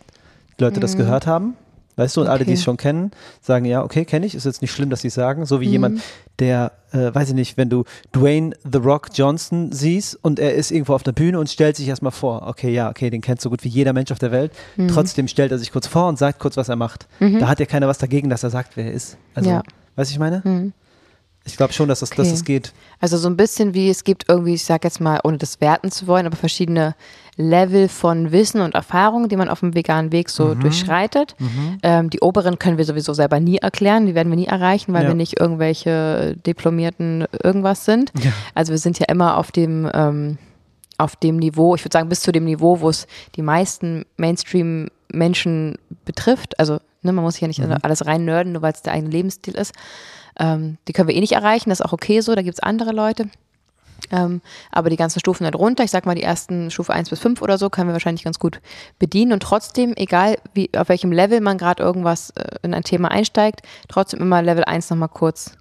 die 0.59 0.63
Leute 0.63 0.79
das 0.79 0.95
gehört 0.97 1.27
haben. 1.27 1.55
Weißt 1.97 2.17
du, 2.17 2.21
und 2.21 2.27
alle, 2.27 2.39
die 2.39 2.43
Okay. 2.51 2.53
es 2.55 2.63
schon 2.63 2.75
kennen, 2.75 3.11
sagen, 3.39 3.63
ja, 3.63 3.81
okay, 3.81 4.03
kenne 4.03 4.25
ich, 4.25 4.35
ist 4.35 4.43
jetzt 4.45 4.61
nicht 4.61 4.73
schlimm, 4.73 4.89
dass 4.89 4.99
sie 4.99 5.07
es 5.07 5.13
sagen. 5.13 5.45
So 5.45 5.61
wie 5.61 5.69
jemand, 5.69 6.01
der, 6.39 6.73
äh, 6.91 7.15
weiß 7.15 7.29
ich 7.29 7.35
nicht, 7.35 7.55
wenn 7.55 7.69
du 7.69 7.85
Dwayne 8.13 8.53
The 8.69 8.79
Rock 8.79 9.11
Johnson 9.13 9.71
siehst 9.71 10.19
und 10.21 10.37
er 10.37 10.55
ist 10.55 10.71
irgendwo 10.71 10.93
auf 10.93 11.03
der 11.03 11.13
Bühne 11.13 11.39
und 11.39 11.49
stellt 11.49 11.77
sich 11.77 11.87
erstmal 11.87 12.11
vor, 12.11 12.47
okay, 12.47 12.69
ja, 12.73 12.89
okay, 12.89 13.09
den 13.09 13.21
kennt 13.21 13.39
so 13.39 13.49
gut 13.49 13.63
wie 13.63 13.69
jeder 13.69 13.93
Mensch 13.93 14.11
auf 14.11 14.19
der 14.19 14.31
Welt. 14.33 14.51
Trotzdem 14.89 15.29
stellt 15.29 15.53
er 15.53 15.57
sich 15.57 15.71
kurz 15.71 15.87
vor 15.87 16.09
und 16.09 16.17
sagt 16.19 16.39
kurz, 16.39 16.57
was 16.57 16.67
er 16.67 16.75
macht. 16.75 17.07
Da 17.21 17.47
hat 17.47 17.61
ja 17.61 17.65
keiner 17.65 17.87
was 17.87 17.97
dagegen, 17.97 18.29
dass 18.29 18.43
er 18.43 18.49
sagt, 18.49 18.75
wer 18.75 18.87
er 18.87 18.91
ist. 18.91 19.15
Also, 19.33 19.49
Ja. 19.51 19.63
weißt 19.95 20.11
du, 20.11 20.13
ich 20.15 20.19
meine? 20.19 20.73
Mhm. 21.45 21.51
Ich 21.51 21.57
glaube 21.57 21.73
schon, 21.73 21.87
dass 21.87 22.01
es, 22.01 22.09
dass 22.09 22.27
Okay. 22.27 22.33
es 22.35 22.43
geht. 22.43 22.73
Also 22.99 23.17
so 23.17 23.29
ein 23.29 23.37
bisschen 23.37 23.73
wie 23.75 23.89
es 23.89 24.03
gibt 24.03 24.25
irgendwie, 24.27 24.55
ich 24.55 24.65
sag 24.65 24.83
jetzt 24.83 24.99
mal, 24.99 25.19
ohne 25.23 25.37
das 25.37 25.61
werten 25.61 25.91
zu 25.91 26.07
wollen, 26.07 26.25
aber 26.25 26.35
verschiedene 26.35 26.95
Level 27.37 27.87
von 27.89 28.31
Wissen 28.31 28.61
und 28.61 28.73
Erfahrung, 28.75 29.27
die 29.29 29.35
man 29.35 29.49
auf 29.49 29.59
dem 29.59 29.75
veganen 29.75 30.11
Weg 30.11 30.29
so 30.29 30.55
Mhm. 30.55 30.59
durchschreitet. 30.61 31.35
Ähm, 31.83 32.09
die 32.09 32.21
oberen 32.21 32.57
können 32.59 32.77
wir 32.77 32.85
sowieso 32.85 33.13
selber 33.13 33.39
nie 33.39 33.57
erklären, 33.57 34.05
die 34.07 34.15
werden 34.15 34.29
wir 34.29 34.37
nie 34.37 34.47
erreichen, 34.47 34.93
weil 34.93 35.03
Ja. 35.03 35.09
wir 35.09 35.15
nicht 35.15 35.39
irgendwelche 35.39 36.35
diplomierten 36.45 37.25
irgendwas 37.43 37.85
sind. 37.85 38.11
Ja. 38.23 38.31
Also 38.55 38.71
wir 38.71 38.79
sind 38.79 38.97
ja 38.99 39.05
immer 39.09 39.37
auf 39.37 39.51
dem, 39.51 39.87
ähm, 39.93 40.37
auf 40.97 41.17
dem 41.17 41.35
Niveau, 41.37 41.75
ich 41.75 41.83
würde 41.83 41.91
sagen 41.93 42.07
bis 42.09 42.21
zu 42.21 42.31
dem 42.31 42.45
Niveau, 42.45 42.79
wo 42.79 42.89
es 42.89 43.05
die 43.35 43.41
meisten 43.41 44.05
Mainstream-Menschen 44.15 45.77
betrifft. 46.05 46.57
Also 46.59 46.79
ne, 47.05 47.13
man 47.13 47.23
muss 47.23 47.35
sich 47.35 47.41
ja 47.41 47.47
nicht 47.47 47.59
Mhm. 47.59 47.75
alles 47.81 48.05
rein 48.05 48.25
nerden, 48.25 48.51
nur 48.53 48.61
weil 48.61 48.73
es 48.73 48.81
der 48.81 48.93
eigene 48.93 49.09
Lebensstil 49.11 49.55
ist. 49.55 49.73
Ähm, 50.37 50.77
die 50.87 50.93
können 50.93 51.07
wir 51.07 51.15
eh 51.15 51.21
nicht 51.21 51.31
erreichen, 51.33 51.69
das 51.69 51.79
ist 51.79 51.85
auch 51.85 51.93
okay 51.93 52.19
so, 52.19 52.35
da 52.35 52.41
gibt 52.41 52.55
es 52.55 52.59
andere 52.63 52.91
Leute. 52.91 53.29
Ähm, 54.11 54.41
aber 54.71 54.89
die 54.89 54.97
ganzen 54.97 55.19
Stufen 55.19 55.49
darunter, 55.49 55.83
ich 55.83 55.89
sag 55.91 56.05
mal 56.05 56.13
die 56.15 56.21
ersten 56.21 56.69
Stufe 56.69 56.93
1 56.93 57.09
bis 57.09 57.19
5 57.19 57.41
oder 57.41 57.57
so, 57.57 57.69
können 57.69 57.87
wir 57.89 57.93
wahrscheinlich 57.93 58.25
ganz 58.25 58.37
gut 58.37 58.59
bedienen. 58.99 59.31
Und 59.31 59.41
trotzdem, 59.41 59.93
egal 59.95 60.35
wie, 60.53 60.69
auf 60.77 60.89
welchem 60.89 61.11
Level 61.13 61.39
man 61.41 61.57
gerade 61.57 61.81
irgendwas 61.81 62.31
äh, 62.31 62.43
in 62.61 62.73
ein 62.73 62.83
Thema 62.83 63.09
einsteigt, 63.09 63.61
trotzdem 63.87 64.19
immer 64.19 64.41
Level 64.41 64.65
1 64.65 64.89
nochmal 64.89 65.09
kurz. 65.09 65.53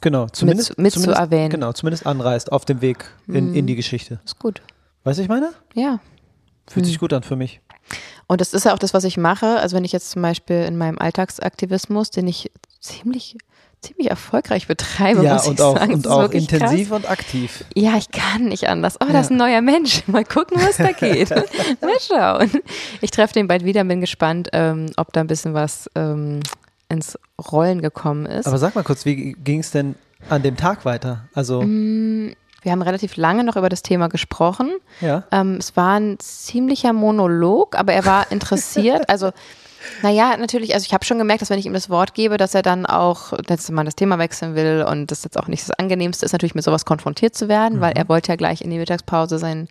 Genau, 0.00 0.26
zumindest, 0.26 0.78
mit 0.78 0.92
zu 0.92 1.00
zumindest, 1.00 1.20
erwähnen. 1.20 1.50
Genau, 1.50 1.72
zumindest 1.72 2.06
anreißt 2.06 2.50
auf 2.52 2.64
dem 2.64 2.80
Weg 2.80 3.04
in, 3.28 3.54
in 3.54 3.66
die 3.66 3.76
Geschichte. 3.76 4.20
Ist 4.24 4.38
gut. 4.38 4.62
Weißt 5.04 5.18
du, 5.18 5.22
ich 5.22 5.28
meine? 5.28 5.52
Ja. 5.74 6.00
Fühlt 6.68 6.84
Hm. 6.86 6.90
sich 6.90 6.98
gut 6.98 7.12
an 7.12 7.22
für 7.22 7.36
mich. 7.36 7.60
Und 8.28 8.40
das 8.40 8.52
ist 8.52 8.64
ja 8.64 8.74
auch 8.74 8.78
das, 8.78 8.92
was 8.94 9.04
ich 9.04 9.16
mache. 9.16 9.58
Also 9.60 9.76
wenn 9.76 9.84
ich 9.84 9.92
jetzt 9.92 10.10
zum 10.10 10.22
Beispiel 10.22 10.62
in 10.64 10.76
meinem 10.76 10.98
Alltagsaktivismus, 10.98 12.10
den 12.10 12.26
ich 12.26 12.50
ziemlich, 12.80 13.36
ziemlich 13.80 14.10
erfolgreich 14.10 14.66
betreibe, 14.66 15.22
ja, 15.22 15.34
muss 15.34 15.46
ich 15.46 15.60
auch, 15.60 15.76
sagen. 15.76 15.94
und 15.94 16.08
auch 16.08 16.30
intensiv 16.30 16.88
Krass. 16.88 16.96
und 16.98 17.08
aktiv. 17.10 17.64
Ja, 17.74 17.96
ich 17.96 18.10
kann 18.10 18.46
nicht 18.46 18.68
anders. 18.68 18.96
Oh, 19.00 19.06
Ja. 19.06 19.12
das 19.12 19.26
ist 19.26 19.30
ein 19.30 19.36
neuer 19.36 19.60
Mensch. 19.60 20.02
Mal 20.08 20.24
gucken, 20.24 20.56
was 20.60 20.76
da 20.78 20.90
geht. 20.92 21.30
Mal 21.80 22.00
schauen. 22.00 22.50
Ich 23.00 23.10
treffe 23.12 23.34
den 23.34 23.46
bald 23.46 23.64
wieder, 23.64 23.84
bin 23.84 24.00
gespannt, 24.00 24.48
ähm, 24.52 24.86
ob 24.96 25.12
da 25.12 25.20
ein 25.20 25.28
bisschen 25.28 25.54
was 25.54 25.88
ähm, 25.94 26.40
ins 26.88 27.18
Rollen 27.52 27.80
gekommen 27.80 28.26
ist. 28.26 28.46
Aber 28.46 28.58
sag 28.58 28.74
mal 28.74 28.82
kurz, 28.84 29.04
wie 29.04 29.34
ging 29.34 29.60
es 29.60 29.70
denn 29.70 29.94
an 30.28 30.42
dem 30.42 30.56
Tag 30.56 30.84
weiter? 30.84 31.28
Also, 31.34 31.62
Mm, 31.62 32.32
Wir 32.66 32.72
haben 32.72 32.82
relativ 32.82 33.16
lange 33.16 33.44
noch 33.44 33.54
über 33.54 33.68
das 33.68 33.82
Thema 33.82 34.08
gesprochen. 34.08 34.72
ja. 35.00 35.22
Ähm, 35.30 35.58
es 35.60 35.76
war 35.76 36.00
ein 36.00 36.18
ziemlicher 36.18 36.92
Monolog, 36.92 37.78
aber 37.78 37.92
er 37.92 38.04
war 38.04 38.32
interessiert. 38.32 39.04
also, 39.08 39.30
naja, 40.02 40.36
natürlich, 40.36 40.74
also 40.74 40.84
ich 40.84 40.92
habe 40.92 41.04
schon 41.04 41.18
gemerkt, 41.18 41.42
dass 41.42 41.50
wenn 41.50 41.60
ich 41.60 41.66
ihm 41.66 41.74
das 41.74 41.90
Wort 41.90 42.12
gebe, 42.14 42.38
dass 42.38 42.56
er 42.56 42.62
dann 42.62 42.84
auch 42.84 43.32
jetzt 43.48 43.70
mal 43.70 43.84
das 43.84 43.94
Thema 43.94 44.18
wechseln 44.18 44.56
will 44.56 44.84
und 44.84 45.12
das 45.12 45.22
jetzt 45.22 45.38
auch 45.38 45.46
nicht 45.46 45.62
das 45.62 45.78
Angenehmste 45.78 46.26
ist, 46.26 46.32
natürlich 46.32 46.56
mit 46.56 46.64
sowas 46.64 46.84
konfrontiert 46.84 47.36
zu 47.36 47.46
werden, 47.46 47.80
weil 47.80 47.92
er 47.92 48.08
wollte 48.08 48.32
ja 48.32 48.36
gleich 48.36 48.62
in 48.62 48.70
die 48.70 48.78
Mittagspause 48.78 49.38
sein 49.38 49.68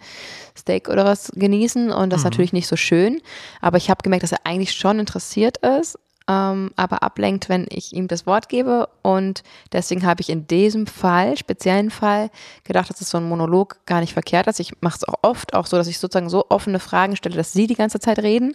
Steak 0.57 0.87
oder 0.87 1.03
was 1.03 1.33
genießen 1.35 1.91
und 1.91 2.13
das 2.13 2.21
ist 2.21 2.23
natürlich 2.23 2.53
nicht 2.53 2.67
so 2.67 2.77
schön. 2.77 3.21
Aber 3.59 3.75
ich 3.75 3.89
habe 3.89 4.03
gemerkt, 4.03 4.23
dass 4.23 4.31
er 4.31 4.39
eigentlich 4.45 4.71
schon 4.71 4.99
interessiert 4.99 5.57
ist. 5.57 5.99
Ähm, 6.27 6.71
aber 6.75 7.03
ablenkt, 7.03 7.49
wenn 7.49 7.67
ich 7.69 7.93
ihm 7.93 8.07
das 8.07 8.25
Wort 8.25 8.49
gebe. 8.49 8.89
Und 9.03 9.43
deswegen 9.71 10.05
habe 10.05 10.21
ich 10.21 10.29
in 10.29 10.47
diesem 10.47 10.87
Fall, 10.87 11.37
speziellen 11.37 11.91
Fall, 11.91 12.31
gedacht, 12.63 12.89
dass 12.89 13.01
es 13.01 13.11
so 13.11 13.17
ein 13.17 13.29
Monolog 13.29 13.77
gar 13.85 13.99
nicht 13.99 14.13
verkehrt 14.13 14.47
ist. 14.47 14.59
Ich 14.59 14.73
mache 14.81 14.97
es 14.97 15.07
auch 15.07 15.19
oft 15.21 15.53
auch 15.53 15.67
so, 15.67 15.77
dass 15.77 15.87
ich 15.87 15.99
sozusagen 15.99 16.29
so 16.29 16.45
offene 16.49 16.79
Fragen 16.79 17.15
stelle, 17.15 17.35
dass 17.35 17.53
sie 17.53 17.67
die 17.67 17.75
ganze 17.75 17.99
Zeit 17.99 18.19
reden 18.19 18.53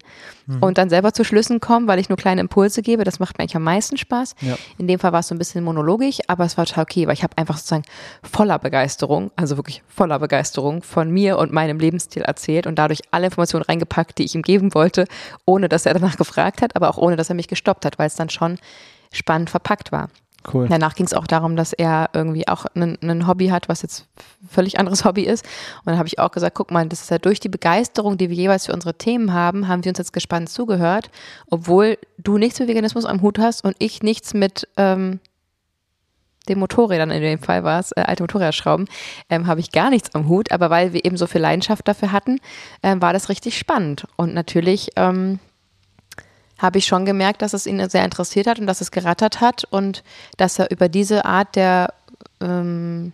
und 0.61 0.79
dann 0.79 0.91
selber 0.91 1.13
zu 1.13 1.23
Schlüssen 1.23 1.61
kommen, 1.61 1.87
weil 1.87 1.99
ich 2.01 2.09
nur 2.09 2.19
kleine 2.19 2.41
Impulse 2.41 2.83
gebe. 2.83 3.05
Das 3.05 3.21
macht 3.21 3.39
mir 3.39 3.43
eigentlich 3.43 3.57
am 3.57 3.63
meisten 3.63 3.97
Spaß. 3.97 4.35
Ja. 4.41 4.57
In 4.79 4.89
dem 4.89 4.99
Fall 4.99 5.13
war 5.13 5.21
es 5.21 5.29
so 5.29 5.35
ein 5.35 5.39
bisschen 5.39 5.63
monologisch, 5.63 6.19
aber 6.27 6.45
es 6.45 6.59
war 6.59 6.67
total 6.67 6.85
okay, 6.85 7.07
weil 7.07 7.15
ich 7.15 7.23
habe 7.23 7.39
einfach 7.39 7.57
sozusagen 7.57 7.85
voller 8.23 8.59
Begeisterung, 8.59 9.31
also 9.37 9.57
wirklich 9.57 9.83
voller 9.87 10.19
Begeisterung 10.19 10.83
von 10.83 11.11
mir 11.11 11.39
und 11.39 11.53
meinem 11.53 11.79
Lebensstil 11.79 12.23
erzählt 12.23 12.67
und 12.67 12.79
dadurch 12.79 13.01
alle 13.13 13.27
Informationen 13.27 13.65
reingepackt, 13.65 14.19
die 14.19 14.25
ich 14.25 14.35
ihm 14.35 14.43
geben 14.43 14.75
wollte, 14.75 15.07
ohne 15.45 15.69
dass 15.69 15.87
er 15.87 15.95
danach 15.95 16.17
gefragt 16.17 16.63
hat, 16.63 16.75
aber 16.75 16.91
auch 16.91 16.99
ohne, 16.99 17.17
dass 17.17 17.29
er 17.29 17.37
mich 17.37 17.49
gestoppt 17.61 17.85
hat, 17.85 17.99
weil 17.99 18.07
es 18.07 18.15
dann 18.15 18.31
schon 18.31 18.59
spannend 19.13 19.51
verpackt 19.51 19.93
war. 19.93 20.09
Cool. 20.53 20.69
Danach 20.69 20.95
ging 20.95 21.05
es 21.05 21.13
auch 21.13 21.27
darum, 21.27 21.55
dass 21.55 21.75
er 21.75 22.09
irgendwie 22.15 22.49
auch 22.49 22.65
ein 22.75 23.27
Hobby 23.27 23.49
hat, 23.49 23.69
was 23.69 23.83
jetzt 23.83 24.07
völlig 24.49 24.79
anderes 24.79 25.05
Hobby 25.05 25.23
ist. 25.23 25.45
Und 25.81 25.89
dann 25.89 25.99
habe 25.99 26.09
ich 26.09 26.19
auch 26.19 26.31
gesagt, 26.31 26.55
guck 26.55 26.71
mal, 26.71 26.87
das 26.87 27.03
ist 27.03 27.11
ja 27.11 27.19
durch 27.19 27.41
die 27.41 27.51
Begeisterung, 27.51 28.17
die 28.17 28.31
wir 28.31 28.37
jeweils 28.37 28.67
für 28.67 28.73
unsere 28.73 28.95
Themen 28.95 29.35
haben, 29.35 29.69
haben 29.69 29.85
wir 29.85 29.91
uns 29.91 29.99
jetzt 29.99 30.13
gespannt 30.13 30.49
zugehört, 30.49 31.11
obwohl 31.51 31.99
du 32.17 32.39
nichts 32.39 32.59
mit 32.59 32.69
Veganismus 32.69 33.05
am 33.05 33.21
Hut 33.21 33.39
hast 33.39 33.65
und 33.65 33.77
ich 33.79 34.03
nichts 34.03 34.33
mit 34.33 34.67
ähm, 34.79 35.21
den 36.49 36.59
Motorrädern 36.59 37.11
in 37.11 37.21
dem 37.21 37.39
Fall 37.39 37.63
war 37.65 37.79
es, 37.79 37.93
äh, 37.93 38.01
alte 38.01 38.23
Motorradschrauben, 38.23 38.89
ähm, 39.29 39.47
habe 39.47 39.61
ich 39.61 39.73
gar 39.73 39.91
nichts 39.91 40.15
am 40.15 40.29
Hut, 40.29 40.53
aber 40.53 40.71
weil 40.71 40.95
wir 40.95 41.05
eben 41.05 41.19
so 41.19 41.27
viel 41.27 41.41
Leidenschaft 41.41 41.87
dafür 41.87 42.13
hatten, 42.13 42.39
ähm, 42.83 43.03
war 43.03 43.13
das 43.13 43.29
richtig 43.29 43.59
spannend. 43.59 44.07
Und 44.17 44.33
natürlich 44.33 44.91
ähm, 44.97 45.39
habe 46.61 46.79
ich 46.79 46.87
schon 46.87 47.05
gemerkt, 47.05 47.43
dass 47.43 47.53
es 47.53 47.67
ihn 47.67 47.89
sehr 47.89 48.05
interessiert 48.05 48.47
hat 48.47 48.59
und 48.59 48.67
dass 48.67 48.81
es 48.81 48.91
gerattert 48.91 49.41
hat 49.41 49.65
und 49.71 50.03
dass 50.37 50.59
er 50.59 50.71
über 50.71 50.89
diese 50.89 51.25
Art 51.25 51.57
der 51.57 51.93
ähm, 52.41 53.13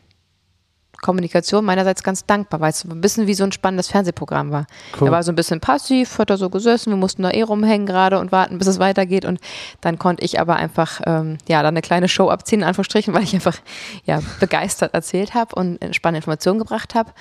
Kommunikation 1.02 1.64
meinerseits 1.64 2.02
ganz 2.02 2.26
dankbar, 2.26 2.60
weil 2.60 2.70
es 2.70 2.84
ein 2.84 3.00
bisschen 3.00 3.26
wie 3.26 3.34
so 3.34 3.44
ein 3.44 3.52
spannendes 3.52 3.88
Fernsehprogramm 3.88 4.50
war. 4.50 4.66
Cool. 4.98 5.08
Er 5.08 5.12
war 5.12 5.22
so 5.22 5.32
ein 5.32 5.36
bisschen 5.36 5.60
passiv, 5.60 6.18
hat 6.18 6.30
da 6.30 6.36
so 6.36 6.50
gesessen, 6.50 6.90
wir 6.90 6.96
mussten 6.96 7.22
da 7.22 7.30
eh 7.30 7.42
rumhängen 7.42 7.86
gerade 7.86 8.18
und 8.18 8.32
warten, 8.32 8.58
bis 8.58 8.66
es 8.66 8.78
weitergeht 8.78 9.24
und 9.24 9.38
dann 9.80 9.98
konnte 9.98 10.24
ich 10.24 10.40
aber 10.40 10.56
einfach, 10.56 11.00
ähm, 11.06 11.38
ja, 11.48 11.62
dann 11.62 11.74
eine 11.74 11.82
kleine 11.82 12.08
Show 12.08 12.30
abziehen, 12.30 12.60
in 12.60 12.66
Anführungsstrichen, 12.66 13.14
weil 13.14 13.22
ich 13.22 13.34
einfach, 13.34 13.58
ja, 14.04 14.20
begeistert 14.40 14.94
erzählt 14.94 15.34
habe 15.34 15.54
und 15.54 15.82
äh, 15.82 15.92
spannende 15.92 16.18
Informationen 16.18 16.58
gebracht 16.58 16.94
habe. 16.94 17.12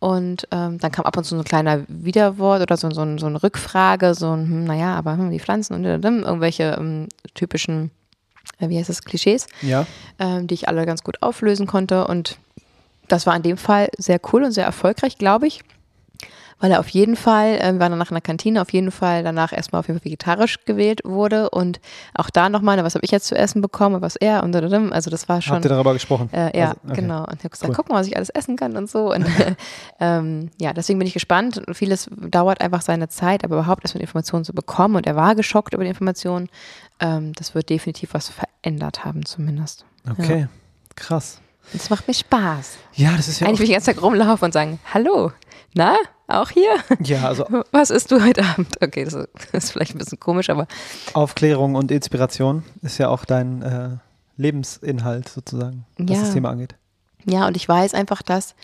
Und 0.00 0.48
ähm, 0.50 0.78
dann 0.78 0.90
kam 0.90 1.04
ab 1.04 1.16
und 1.18 1.24
zu 1.24 1.36
so 1.36 1.42
ein 1.42 1.44
kleiner 1.44 1.82
Widerwort 1.86 2.62
oder 2.62 2.76
so, 2.78 2.90
so, 2.90 3.02
ein, 3.02 3.18
so 3.18 3.26
eine 3.26 3.42
Rückfrage, 3.42 4.14
so 4.14 4.32
ein, 4.32 4.48
hm, 4.48 4.64
naja, 4.64 4.94
aber 4.96 5.12
hm, 5.12 5.30
die 5.30 5.38
Pflanzen 5.40 5.74
und 5.74 5.84
hm, 5.84 6.22
irgendwelche 6.24 6.76
ähm, 6.78 7.08
typischen, 7.34 7.90
äh, 8.58 8.70
wie 8.70 8.78
heißt 8.78 8.88
das, 8.88 9.04
Klischees 9.04 9.46
Ja. 9.60 9.86
ähm, 10.18 10.46
die 10.46 10.54
ich 10.54 10.68
alle 10.68 10.86
ganz 10.86 11.04
gut 11.04 11.22
auflösen 11.22 11.66
konnte. 11.66 12.06
Und 12.06 12.38
das 13.08 13.26
war 13.26 13.36
in 13.36 13.42
dem 13.42 13.58
Fall 13.58 13.90
sehr 13.98 14.20
cool 14.32 14.42
und 14.42 14.52
sehr 14.52 14.64
erfolgreich, 14.64 15.18
glaube 15.18 15.46
ich. 15.46 15.62
Weil 16.60 16.72
er 16.72 16.80
auf 16.80 16.88
jeden 16.88 17.16
Fall, 17.16 17.58
äh, 17.60 17.72
wir 17.72 17.80
waren 17.80 17.92
danach 17.92 18.10
in 18.10 18.14
der 18.14 18.20
Kantine, 18.20 18.60
auf 18.60 18.72
jeden 18.72 18.90
Fall 18.90 19.24
danach 19.24 19.52
erstmal 19.52 19.80
auf 19.80 19.88
jeden 19.88 19.98
Fall 19.98 20.04
vegetarisch 20.04 20.64
gewählt 20.66 21.00
wurde. 21.04 21.50
Und 21.50 21.80
auch 22.14 22.30
da 22.30 22.48
nochmal, 22.48 22.82
was 22.84 22.94
habe 22.94 23.04
ich 23.04 23.10
jetzt 23.10 23.26
zu 23.26 23.34
essen 23.34 23.62
bekommen, 23.62 24.02
was 24.02 24.16
er 24.16 24.42
und 24.42 24.54
also 24.54 25.10
das 25.10 25.28
war 25.28 25.40
schon. 25.40 25.56
Habt 25.56 25.64
ihr 25.64 25.70
darüber 25.70 25.92
gesprochen? 25.92 26.28
Äh, 26.32 26.56
ja, 26.58 26.68
Also, 26.68 26.80
okay. 26.84 27.00
genau. 27.00 27.20
Und 27.24 27.34
ich 27.34 27.40
habe 27.40 27.50
gesagt, 27.50 27.70
Cool. 27.70 27.76
guck 27.76 27.88
mal, 27.88 27.96
was 27.96 28.06
ich 28.06 28.16
alles 28.16 28.30
essen 28.30 28.56
kann 28.56 28.76
und 28.76 28.90
so. 28.90 29.12
Und 29.12 29.26
ähm, 30.00 30.50
ja, 30.60 30.72
deswegen 30.72 30.98
bin 30.98 31.08
ich 31.08 31.14
gespannt. 31.14 31.58
Und 31.66 31.74
Vieles 31.74 32.10
dauert 32.16 32.60
einfach 32.60 32.82
seine 32.82 33.08
Zeit, 33.08 33.42
aber 33.44 33.56
überhaupt 33.56 33.84
erstmal 33.84 34.02
Informationen 34.02 34.44
zu 34.44 34.52
bekommen. 34.52 34.96
Und 34.96 35.06
er 35.06 35.16
war 35.16 35.34
geschockt 35.34 35.72
über 35.74 35.84
die 35.84 35.90
Informationen. 35.90 36.48
Ähm, 37.00 37.32
das 37.34 37.54
wird 37.54 37.70
definitiv 37.70 38.12
was 38.12 38.28
verändert 38.28 39.04
haben, 39.04 39.24
zumindest. 39.24 39.84
Okay, 40.08 40.48
krass. 40.94 41.40
Und 41.72 41.80
Das 41.80 41.90
macht 41.90 42.06
mir 42.08 42.14
Spaß. 42.14 42.78
Ja, 42.94 43.16
das 43.16 43.28
ist 43.28 43.40
ja 43.40 43.46
Eigentlich 43.46 43.60
will 43.60 43.64
ich 43.64 43.70
den 43.70 43.74
ganzen 43.76 43.94
Tag 43.94 44.02
rumlaufen 44.02 44.46
und 44.46 44.52
sagen, 44.52 44.78
hallo, 44.92 45.32
na, 45.74 45.96
auch 46.26 46.50
hier? 46.50 46.70
ja, 47.02 47.28
also 47.28 47.44
Was 47.72 47.90
isst 47.90 48.10
du 48.10 48.22
heute 48.24 48.42
Abend? 48.44 48.68
Okay, 48.82 49.04
das 49.04 49.14
ist, 49.14 49.28
das 49.52 49.64
ist 49.64 49.70
vielleicht 49.72 49.94
ein 49.94 49.98
bisschen 49.98 50.18
komisch, 50.20 50.50
aber 50.50 50.66
Aufklärung 51.12 51.74
und 51.76 51.90
Inspiration 51.90 52.64
ist 52.82 52.98
ja 52.98 53.08
auch 53.08 53.24
dein 53.24 53.62
äh, 53.62 53.88
Lebensinhalt 54.36 55.28
sozusagen, 55.28 55.84
was 55.98 56.16
Ja. 56.16 56.22
das 56.22 56.32
Thema 56.32 56.50
angeht. 56.50 56.74
ja, 57.24 57.46
und 57.46 57.56
ich 57.56 57.68
weiß 57.68 57.94
einfach, 57.94 58.22
dass 58.22 58.54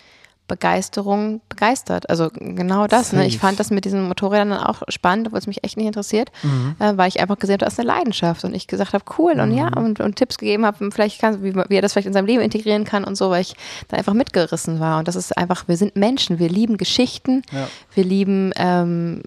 Begeisterung 0.47 1.41
begeistert. 1.49 2.09
Also 2.09 2.29
genau 2.33 2.87
das. 2.87 3.13
Ne? 3.13 3.25
Ich 3.27 3.37
fand 3.39 3.59
das 3.59 3.69
mit 3.69 3.85
diesen 3.85 4.07
Motorrädern 4.07 4.49
dann 4.51 4.63
auch 4.63 4.81
spannend, 4.89 5.27
obwohl 5.27 5.39
es 5.39 5.47
mich 5.47 5.63
echt 5.63 5.77
nicht 5.77 5.87
interessiert, 5.87 6.31
Mhm. 6.43 6.75
äh, 6.79 6.97
weil 6.97 7.07
ich 7.09 7.19
einfach 7.19 7.37
gesehen 7.37 7.53
habe, 7.53 7.65
das 7.65 7.73
ist 7.73 7.79
eine 7.79 7.87
Leidenschaft 7.87 8.43
und 8.43 8.53
ich 8.53 8.67
gesagt 8.67 8.93
habe, 8.93 9.03
cool 9.17 9.39
und 9.39 9.51
ja, 9.55 9.67
und, 9.75 9.99
und 9.99 10.15
Tipps 10.15 10.37
gegeben 10.37 10.65
habe, 10.65 10.89
vielleicht 10.91 11.19
kann, 11.21 11.43
wie, 11.43 11.55
wie 11.55 11.75
er 11.75 11.81
das 11.81 11.93
vielleicht 11.93 12.07
in 12.07 12.13
seinem 12.13 12.25
Leben 12.27 12.41
integrieren 12.41 12.85
kann 12.85 13.03
und 13.03 13.15
so, 13.15 13.29
weil 13.29 13.41
ich 13.41 13.55
da 13.87 13.97
einfach 13.97 14.13
mitgerissen 14.13 14.79
war. 14.79 14.99
Und 14.99 15.07
das 15.07 15.15
ist 15.15 15.37
einfach, 15.37 15.67
wir 15.67 15.77
sind 15.77 15.95
Menschen, 15.95 16.39
wir 16.39 16.49
lieben 16.49 16.77
Geschichten, 16.77 17.41
Ja. 17.51 17.67
wir 17.93 18.03
lieben 18.03 18.51
ähm, 18.55 19.23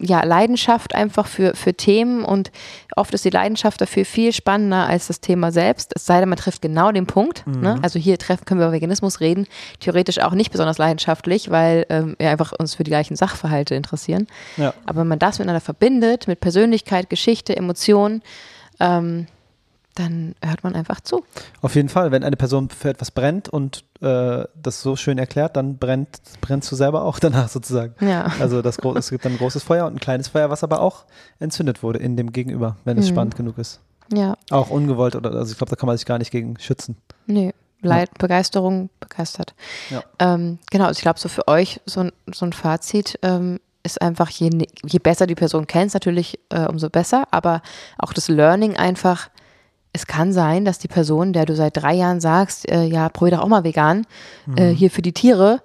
ja, 0.00 0.22
Leidenschaft 0.24 0.94
einfach 0.94 1.26
für, 1.26 1.56
für 1.56 1.74
Themen 1.74 2.24
und 2.24 2.52
oft 2.94 3.12
ist 3.14 3.24
die 3.24 3.30
Leidenschaft 3.30 3.80
dafür 3.80 4.04
viel 4.04 4.32
spannender 4.32 4.86
als 4.86 5.08
das 5.08 5.20
Thema 5.20 5.50
selbst. 5.50 5.92
Es 5.96 6.06
sei 6.06 6.20
denn, 6.20 6.28
man 6.28 6.38
trifft 6.38 6.62
genau 6.62 6.92
den 6.92 7.06
Punkt. 7.06 7.44
Ne? 7.46 7.78
Also 7.82 7.98
hier 7.98 8.16
treffen 8.16 8.44
können 8.44 8.60
wir 8.60 8.66
über 8.66 8.76
Veganismus 8.76 9.20
reden, 9.20 9.46
theoretisch 9.80 10.20
auch 10.20 10.32
nicht 10.32 10.52
besonders 10.52 10.78
leidenschaftlich, 10.78 11.50
weil 11.50 11.84
ähm, 11.88 12.14
wir 12.18 12.30
einfach 12.30 12.52
uns 12.52 12.76
für 12.76 12.84
die 12.84 12.90
gleichen 12.90 13.16
Sachverhalte 13.16 13.74
interessieren. 13.74 14.28
Ja. 14.56 14.72
Aber 14.86 15.00
wenn 15.00 15.08
man 15.08 15.18
das 15.18 15.38
miteinander 15.38 15.60
verbindet, 15.60 16.28
mit 16.28 16.40
Persönlichkeit, 16.40 17.10
Geschichte, 17.10 17.56
Emotionen, 17.56 18.22
ähm, 18.78 19.26
dann 19.98 20.34
hört 20.44 20.64
man 20.64 20.74
einfach 20.74 21.00
zu. 21.00 21.24
Auf 21.62 21.74
jeden 21.74 21.88
Fall, 21.88 22.10
wenn 22.10 22.24
eine 22.24 22.36
Person 22.36 22.70
für 22.70 22.88
etwas 22.90 23.10
brennt 23.10 23.48
und 23.48 23.84
äh, 24.00 24.44
das 24.54 24.82
so 24.82 24.96
schön 24.96 25.18
erklärt, 25.18 25.56
dann 25.56 25.78
brennt, 25.78 26.20
brennst 26.40 26.70
du 26.70 26.76
selber 26.76 27.02
auch 27.02 27.18
danach 27.20 27.48
sozusagen. 27.48 27.94
Ja. 28.04 28.32
Also 28.40 28.62
das 28.62 28.78
es 28.78 29.10
gibt 29.10 29.24
dann 29.24 29.32
ein 29.32 29.38
großes 29.38 29.62
Feuer 29.62 29.86
und 29.86 29.94
ein 29.94 30.00
kleines 30.00 30.28
Feuer, 30.28 30.50
was 30.50 30.62
aber 30.64 30.80
auch 30.80 31.04
entzündet 31.38 31.82
wurde 31.82 31.98
in 31.98 32.16
dem 32.16 32.32
Gegenüber, 32.32 32.76
wenn 32.84 32.98
es 32.98 33.06
Mhm. 33.06 33.10
spannend 33.14 33.36
genug 33.36 33.58
ist. 33.58 33.80
Ja. 34.12 34.36
Auch 34.50 34.70
ungewollt 34.70 35.16
oder 35.16 35.32
also 35.32 35.52
ich 35.52 35.58
glaube, 35.58 35.70
da 35.70 35.76
kann 35.76 35.86
man 35.86 35.96
sich 35.96 36.06
gar 36.06 36.18
nicht 36.18 36.30
gegen 36.30 36.58
schützen. 36.58 36.96
Nee. 37.26 37.52
Leid, 37.80 38.10
Begeisterung, 38.18 38.90
begeistert. 38.98 39.54
Ja. 39.90 40.02
Ähm, 40.18 40.58
genau, 40.70 40.86
also 40.86 40.98
ich 40.98 41.02
glaube, 41.02 41.20
so 41.20 41.28
für 41.28 41.46
euch 41.46 41.80
so 41.86 42.00
ein, 42.00 42.12
so 42.34 42.44
ein 42.44 42.52
Fazit 42.52 43.18
ähm, 43.22 43.60
ist 43.84 44.02
einfach, 44.02 44.30
je, 44.30 44.50
je 44.84 44.98
besser 44.98 45.28
die 45.28 45.36
Person 45.36 45.68
kennst, 45.68 45.94
natürlich 45.94 46.40
äh, 46.48 46.66
umso 46.66 46.90
besser, 46.90 47.28
aber 47.30 47.62
auch 47.96 48.12
das 48.12 48.26
Learning 48.28 48.76
einfach, 48.76 49.28
es 49.98 50.06
kann 50.06 50.32
sein, 50.32 50.64
dass 50.64 50.78
die 50.78 50.88
Person, 50.88 51.32
der 51.32 51.44
du 51.44 51.56
seit 51.56 51.76
drei 51.76 51.94
Jahren 51.94 52.20
sagst, 52.20 52.70
äh, 52.70 52.84
ja, 52.84 53.08
probier 53.08 53.36
doch 53.36 53.42
auch 53.42 53.48
mal 53.48 53.64
vegan, 53.64 54.06
äh, 54.56 54.68
hier 54.68 54.90
für 54.90 55.02
die 55.02 55.12
Tiere, 55.12 55.60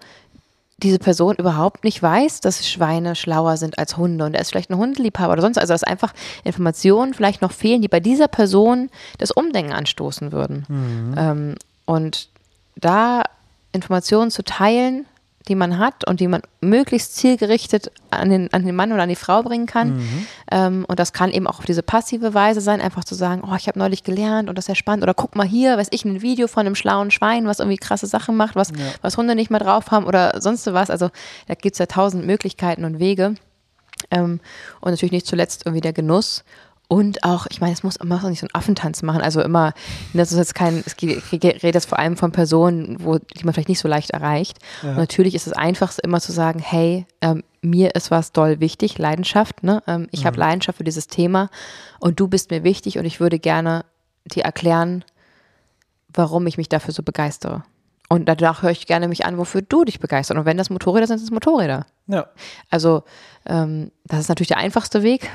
diese 0.80 0.98
Person 0.98 1.36
überhaupt 1.36 1.84
nicht 1.84 2.02
weiß, 2.02 2.42
dass 2.42 2.68
Schweine 2.68 3.16
schlauer 3.16 3.58
sind 3.58 3.78
als 3.78 3.96
Hunde 3.96 4.26
und 4.26 4.34
er 4.34 4.42
ist 4.42 4.50
vielleicht 4.50 4.72
ein 4.72 4.78
Hundeliebhaber 4.78 5.34
oder 5.34 5.44
sonst, 5.44 5.60
also 5.60 5.72
dass 5.72 5.84
einfach 5.84 6.14
Informationen 6.44 7.14
vielleicht 7.14 7.44
noch 7.44 7.52
fehlen, 7.52 7.82
die 7.82 7.88
bei 7.88 8.00
dieser 8.00 8.28
Person 8.28 8.90
das 9.20 9.30
Umdenken 9.32 9.72
anstoßen 9.72 10.32
würden. 10.32 10.66
Ähm, 11.18 11.56
und 11.86 12.30
da 12.76 13.22
Informationen 13.72 14.32
zu 14.32 14.44
teilen, 14.44 15.06
die 15.48 15.56
man 15.56 15.78
hat 15.78 16.08
und 16.08 16.20
die 16.20 16.28
man 16.28 16.42
möglichst 16.62 17.16
zielgerichtet 17.16 17.92
an 18.12 18.30
den, 18.30 18.52
an 18.54 18.66
den 18.66 18.76
Mann 18.76 18.92
oder 18.92 19.04
an 19.04 19.10
die 19.10 19.16
Frau 19.16 19.44
bringen 19.44 19.66
kann. 19.66 20.00
Ähm, 20.52 20.86
und 20.88 21.00
das 21.00 21.14
kann 21.14 21.32
eben 21.32 21.48
auch 21.48 21.60
auf 21.60 21.66
diese 21.66 21.84
passive 21.84 22.34
Weise 22.34 22.62
sein, 22.62 22.82
einfach 22.82 23.04
zu 23.04 23.16
sagen, 23.16 23.42
oh, 23.46 23.56
ich 23.56 23.68
habe 23.68 23.80
neulich 23.80 24.04
gelernt 24.04 24.50
und 24.50 24.58
das 24.58 24.66
ist 24.66 24.70
ja 24.70 24.76
spannend. 24.76 25.04
Oder 25.04 25.14
guck 25.14 25.36
mal 25.36 25.48
hier, 25.48 25.78
weiß 25.78 25.88
ich, 25.92 26.06
ein 26.06 26.22
Video 26.22 26.48
von 26.48 26.66
einem 26.66 26.76
schlauen 26.76 27.12
Schwein, 27.12 27.46
was 27.46 27.60
irgendwie 27.60 27.78
krasse 27.78 28.08
Sachen 28.08 28.38
macht, 28.38 28.56
was, 28.56 28.72
was 29.02 29.18
Hunde 29.18 29.36
nicht 29.36 29.52
mehr 29.52 29.60
drauf 29.60 29.92
haben 29.92 30.06
oder 30.06 30.40
sonst 30.42 30.72
was. 30.72 30.90
Also 30.90 31.10
da 31.48 31.56
gibt 31.56 31.76
es 31.76 31.80
ja 31.80 31.88
tausend 31.88 32.26
Möglichkeiten 32.26 32.86
und 32.86 33.00
Wege. 33.00 33.36
Ähm, 34.12 34.40
und 34.82 34.92
natürlich 34.92 35.12
nicht 35.12 35.28
zuletzt 35.28 35.66
irgendwie 35.66 35.82
der 35.82 35.94
Genuss. 35.94 36.44
Und 36.90 37.24
auch, 37.24 37.48
ich 37.50 37.60
meine, 37.60 37.74
es 37.74 37.82
muss, 37.82 37.98
man 38.00 38.10
muss 38.10 38.24
auch 38.24 38.30
nicht 38.30 38.42
so 38.42 38.46
einen 38.46 38.56
Affentanz 38.56 39.02
machen. 39.02 39.22
Also 39.22 39.42
immer, 39.42 39.74
das 40.14 40.32
ist 40.32 40.38
jetzt 40.38 40.54
kein, 40.54 40.84
es 40.86 40.96
geht, 40.96 41.18
ich 41.18 41.32
rede 41.32 41.58
jetzt 41.62 41.88
vor 41.88 41.98
allem 41.98 42.18
von 42.18 42.32
Personen, 42.32 42.98
wo, 43.00 43.18
die 43.18 43.44
man 43.46 43.54
vielleicht 43.54 43.70
nicht 43.70 43.80
so 43.80 43.88
leicht 43.88 44.12
erreicht. 44.12 44.60
Und 44.84 44.98
natürlich 44.98 45.34
ist 45.34 45.48
das 45.48 45.54
Einfachste 45.54 46.02
immer 46.04 46.20
zu 46.20 46.32
sagen, 46.32 46.60
hey, 46.60 47.08
ähm, 47.22 47.44
mir 47.62 47.96
ist 47.96 48.12
was 48.12 48.32
doll 48.32 48.60
wichtig, 48.60 48.98
Leidenschaft. 48.98 49.64
Ne? 49.64 49.82
Ähm, 49.88 50.08
ich 50.12 50.26
habe 50.26 50.38
Leidenschaft 50.38 50.78
für 50.78 50.84
dieses 50.84 51.08
Thema 51.08 51.50
und 52.00 52.20
du 52.20 52.28
bist 52.28 52.52
mir 52.52 52.64
wichtig 52.64 53.00
und 53.00 53.06
ich 53.06 53.20
würde 53.20 53.40
gerne 53.40 53.86
dir 54.26 54.44
erklären, 54.44 55.04
warum 56.14 56.46
ich 56.48 56.58
mich 56.58 56.70
dafür 56.70 56.94
so 56.94 57.02
begeistere. 57.02 57.64
Und 58.10 58.26
danach 58.26 58.62
höre 58.62 58.70
ich 58.70 58.86
gerne 58.86 59.08
mich 59.08 59.26
an, 59.26 59.38
wofür 59.38 59.62
du 59.62 59.86
dich 59.86 60.00
begeisterst. 60.00 60.38
Und 60.38 60.46
wenn 60.46 60.58
das 60.58 60.70
Motorräder 60.70 61.08
sind, 61.08 61.18
sind 61.18 61.26
es 61.26 61.32
Motorräder. 61.32 61.88
Ja. 62.08 62.28
Also 62.70 63.04
ähm, 63.46 63.92
das 64.06 64.20
ist 64.20 64.30
natürlich 64.30 64.50
der 64.50 64.58
einfachste 64.58 65.02
Weg, 65.02 65.32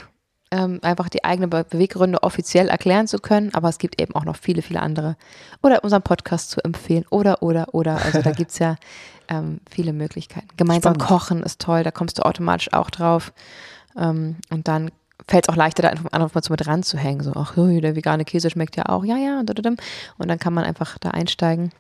ähm, 0.51 0.79
einfach 0.83 1.09
die 1.09 1.25
eigenen 1.25 1.51
Be 1.51 1.65
Beweggründe 1.69 2.23
offiziell 2.23 2.69
erklären 2.69 3.07
zu 3.07 3.19
können, 3.19 3.53
aber 3.55 3.69
es 3.69 3.79
gibt 3.79 4.01
eben 4.01 4.15
auch 4.15 4.25
noch 4.25 4.37
viele, 4.37 4.63
viele 4.63 4.81
andere. 4.81 5.17
Oder 5.63 5.85
unseren 5.85 6.03
Podcast 6.03 6.51
zu 6.51 6.65
empfehlen 6.65 7.05
oder, 7.11 7.43
oder, 7.43 7.75
oder. 7.75 7.97
Also 8.05 8.23
da 8.23 8.31
gibt 8.33 8.51
es 8.51 8.59
ja 8.59 8.77
ähm, 9.29 9.61
viele 9.71 9.93
Möglichkeiten. 9.93 10.49
Gemeinsam 10.57 10.95
Spannend. 10.95 11.09
kochen 11.09 11.43
ist 11.43 11.61
toll, 11.61 11.83
da 11.83 11.91
kommst 11.91 12.19
du 12.19 12.23
automatisch 12.23 12.73
auch 12.73 12.91
drauf. 12.91 13.33
Ähm, 13.97 14.37
und 14.51 14.69
dann 14.69 14.91
fällt 15.27 15.45
es 15.45 15.49
auch 15.49 15.57
leichter, 15.57 15.83
da 15.83 15.89
einfach 15.89 16.35
mal 16.35 16.43
so 16.43 16.53
mit 16.53 16.67
ranzuhängen. 16.67 17.23
So, 17.23 17.33
ach, 17.35 17.55
der 17.55 17.97
vegane 17.97 18.25
Käse 18.25 18.51
schmeckt 18.51 18.77
ja 18.77 18.87
auch. 18.87 19.05
Ja, 19.05 19.17
ja, 19.17 19.41
und 19.41 20.29
dann 20.29 20.39
kann 20.39 20.55
man 20.55 20.65
einfach 20.65 20.99
da 20.99 21.11
einsteigen. 21.11 21.71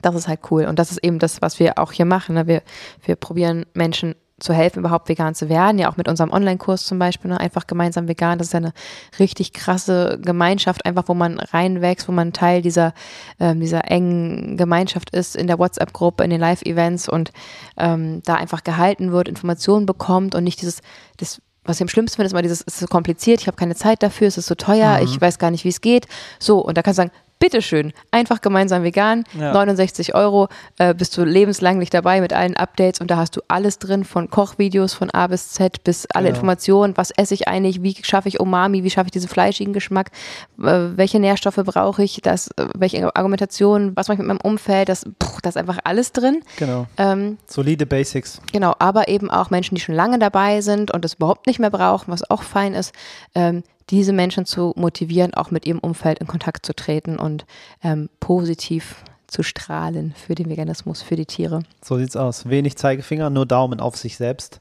Das 0.00 0.14
ist 0.14 0.26
halt 0.26 0.40
cool. 0.50 0.64
Und 0.64 0.78
das 0.78 0.90
ist 0.90 1.04
eben 1.04 1.18
das, 1.18 1.42
was 1.42 1.60
wir 1.60 1.78
auch 1.78 1.92
hier 1.92 2.06
machen. 2.06 2.34
Ne? 2.34 2.46
Wir, 2.46 2.62
wir 3.04 3.16
probieren 3.16 3.66
Menschen 3.74 4.14
zu 4.42 4.52
helfen, 4.52 4.80
überhaupt 4.80 5.08
vegan 5.08 5.34
zu 5.34 5.48
werden. 5.48 5.78
Ja, 5.78 5.90
auch 5.90 5.96
mit 5.96 6.08
unserem 6.08 6.30
Online-Kurs 6.30 6.84
zum 6.84 6.98
Beispiel, 6.98 7.30
ne? 7.30 7.40
einfach 7.40 7.66
gemeinsam 7.66 8.08
vegan. 8.08 8.38
Das 8.38 8.48
ist 8.48 8.52
ja 8.52 8.58
eine 8.58 8.72
richtig 9.18 9.52
krasse 9.52 10.18
Gemeinschaft, 10.20 10.84
einfach 10.84 11.04
wo 11.06 11.14
man 11.14 11.38
reinwächst, 11.38 12.08
wo 12.08 12.12
man 12.12 12.32
Teil 12.32 12.62
dieser, 12.62 12.94
ähm, 13.40 13.60
dieser 13.60 13.90
engen 13.90 14.56
Gemeinschaft 14.56 15.10
ist 15.10 15.36
in 15.36 15.46
der 15.46 15.58
WhatsApp-Gruppe, 15.58 16.24
in 16.24 16.30
den 16.30 16.40
Live-Events 16.40 17.08
und 17.08 17.32
ähm, 17.76 18.22
da 18.24 18.34
einfach 18.34 18.64
gehalten 18.64 19.12
wird, 19.12 19.28
Informationen 19.28 19.86
bekommt 19.86 20.34
und 20.34 20.44
nicht 20.44 20.60
dieses, 20.60 20.80
das 21.16 21.40
was 21.64 21.76
ich 21.76 21.82
am 21.82 21.88
schlimmsten 21.88 22.16
finde, 22.16 22.26
ist 22.26 22.32
immer 22.32 22.42
dieses, 22.42 22.64
es 22.66 22.74
ist 22.74 22.80
so 22.80 22.86
kompliziert, 22.88 23.40
ich 23.40 23.46
habe 23.46 23.56
keine 23.56 23.76
Zeit 23.76 24.02
dafür, 24.02 24.26
es 24.26 24.36
ist 24.36 24.46
so 24.46 24.56
teuer, 24.56 25.00
ich 25.00 25.20
weiß 25.20 25.38
gar 25.38 25.52
nicht, 25.52 25.64
wie 25.64 25.68
es 25.68 25.80
geht. 25.80 26.08
So, 26.40 26.58
und 26.58 26.76
da 26.76 26.82
kannst 26.82 26.98
du 26.98 27.02
sagen, 27.02 27.12
bitteschön, 27.42 27.92
einfach 28.12 28.40
gemeinsam 28.40 28.84
vegan, 28.84 29.24
Ja. 29.38 29.52
69 29.52 30.14
Euro, 30.14 30.46
äh, 30.78 30.94
bist 30.94 31.16
du 31.18 31.24
lebenslänglich 31.24 31.90
dabei 31.90 32.20
mit 32.20 32.32
allen 32.32 32.56
Updates 32.56 33.00
und 33.00 33.10
da 33.10 33.16
hast 33.16 33.34
du 33.36 33.40
alles 33.48 33.80
drin, 33.80 34.04
von 34.04 34.30
Kochvideos 34.30 34.94
von 34.94 35.10
A 35.10 35.26
bis 35.26 35.50
Z 35.50 35.82
bis 35.82 36.06
alle 36.14 36.28
Ja. 36.28 36.34
Informationen, 36.34 36.96
was 36.96 37.10
esse 37.10 37.34
ich 37.34 37.48
eigentlich, 37.48 37.82
wie 37.82 37.96
schaffe 38.02 38.28
ich 38.28 38.38
Umami, 38.38 38.84
wie 38.84 38.90
schaffe 38.90 39.08
ich 39.08 39.10
diesen 39.12 39.28
fleischigen 39.28 39.72
Geschmack, 39.72 40.12
äh, 40.60 40.62
welche 40.96 41.18
Nährstoffe 41.18 41.56
brauche 41.64 42.04
ich, 42.04 42.20
das, 42.22 42.46
äh, 42.56 42.66
welche 42.78 43.14
Argumentation, 43.16 43.90
was 43.96 44.06
mache 44.06 44.14
ich 44.14 44.18
mit 44.20 44.28
meinem 44.28 44.40
Umfeld, 44.44 44.88
das, 44.88 45.04
pff, 45.22 45.40
das 45.42 45.56
ist 45.56 45.60
einfach 45.60 45.78
alles 45.82 46.12
drin. 46.12 46.42
Genau. 46.58 46.86
Ähm, 46.96 47.38
Solide 47.46 47.86
Basics. 47.86 48.40
Genau, 48.52 48.76
aber 48.78 49.08
eben 49.08 49.30
auch 49.32 49.50
Menschen, 49.50 49.74
die 49.74 49.80
schon 49.80 49.96
lange 49.96 50.20
dabei 50.20 50.60
sind 50.60 50.92
und 50.92 51.04
es 51.04 51.14
überhaupt 51.14 51.48
nicht 51.48 51.58
mehr 51.58 51.70
brauchen, 51.70 52.12
was 52.12 52.28
auch 52.30 52.44
fein 52.44 52.74
ist, 52.74 52.94
ähm, 53.34 53.64
diese 53.90 54.12
Menschen 54.12 54.46
zu 54.46 54.72
motivieren, 54.76 55.34
auch 55.34 55.50
mit 55.50 55.66
ihrem 55.66 55.78
Umfeld 55.78 56.18
in 56.18 56.26
Kontakt 56.26 56.64
zu 56.66 56.74
treten 56.74 57.18
und 57.18 57.44
ähm, 57.82 58.08
positiv 58.20 59.04
zu 59.26 59.42
strahlen 59.42 60.14
für 60.14 60.34
den 60.34 60.48
Veganismus, 60.48 61.02
für 61.02 61.16
die 61.16 61.26
Tiere. 61.26 61.62
So 61.82 61.96
sieht's 61.98 62.16
aus. 62.16 62.48
Wenig 62.48 62.76
Zeigefinger, 62.76 63.30
nur 63.30 63.46
Daumen 63.46 63.80
auf 63.80 63.96
sich 63.96 64.16
selbst. 64.16 64.60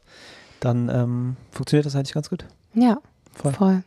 Dann 0.61 0.89
ähm, 0.89 1.35
funktioniert 1.51 1.85
das 1.85 1.95
eigentlich 1.95 2.13
ganz 2.13 2.29
gut. 2.29 2.45
Ja, 2.73 2.97
Voll. 3.33 3.53
voll. 3.53 3.83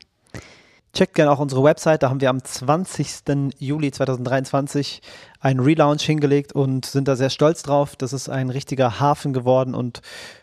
Checkt 0.93 1.15
gerne 1.15 1.33
auch 1.33 1.41
unsere 1.41 1.65
Website. 1.65 2.05
Da 2.05 2.11
haben 2.11 2.21
wir 2.21 2.31
am 2.31 2.43
20. 2.43 3.51
Juli 3.59 3.91
2023 3.91 5.03
einen 5.41 5.59
Relaunch 5.59 6.03
hingelegt 6.03 6.53
und 6.53 6.87
sind 6.87 7.09
da 7.09 7.17
sehr 7.17 7.31
stolz 7.31 7.65
drauf. 7.65 7.97
Das 7.97 8.13
ist 8.13 8.29
ein 8.29 8.49
richtiger 8.49 9.01
Hafen 9.01 9.33
geworden 9.33 9.75
und 9.75 10.03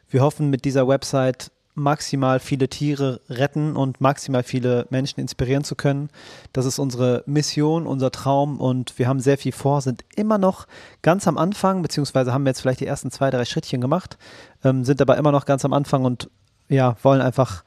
wir 0.10 0.21
hoffen 0.21 0.49
mit 0.49 0.65
dieser 0.65 0.89
Website 0.89 1.51
maximal 1.73 2.39
viele 2.39 2.67
Tiere 2.67 3.21
retten 3.29 3.75
und 3.75 4.01
maximal 4.01 4.43
viele 4.43 4.88
Menschen 4.89 5.19
inspirieren 5.19 5.63
zu 5.63 5.75
können. 5.75 6.10
Das 6.53 6.65
ist 6.65 6.79
unsere 6.79 7.23
Mission, 7.25 7.88
unser 7.88 8.12
Traum 8.12 8.60
und 8.60 8.97
wir 8.99 9.07
haben 9.07 9.19
sehr 9.19 9.38
viel 9.38 9.51
vor, 9.51 9.81
sind 9.81 10.03
immer 10.15 10.38
noch 10.38 10.67
ganz 11.01 11.27
am 11.27 11.38
Anfang, 11.38 11.81
beziehungsweise 11.81 12.34
haben 12.34 12.43
wir 12.43 12.49
jetzt 12.49 12.62
vielleicht 12.62 12.81
die 12.81 12.88
ersten 12.88 13.12
zwei, 13.12 13.29
drei 13.29 13.45
Schrittchen 13.45 13.81
gemacht, 13.81 14.17
ähm, 14.63 14.84
sind 14.84 15.01
aber 15.01 15.17
immer 15.17 15.31
noch 15.31 15.45
ganz 15.45 15.65
am 15.65 15.73
Anfang 15.73 16.05
und 16.05 16.29
ja, 16.67 16.95
wollen 17.03 17.21
einfach 17.21 17.63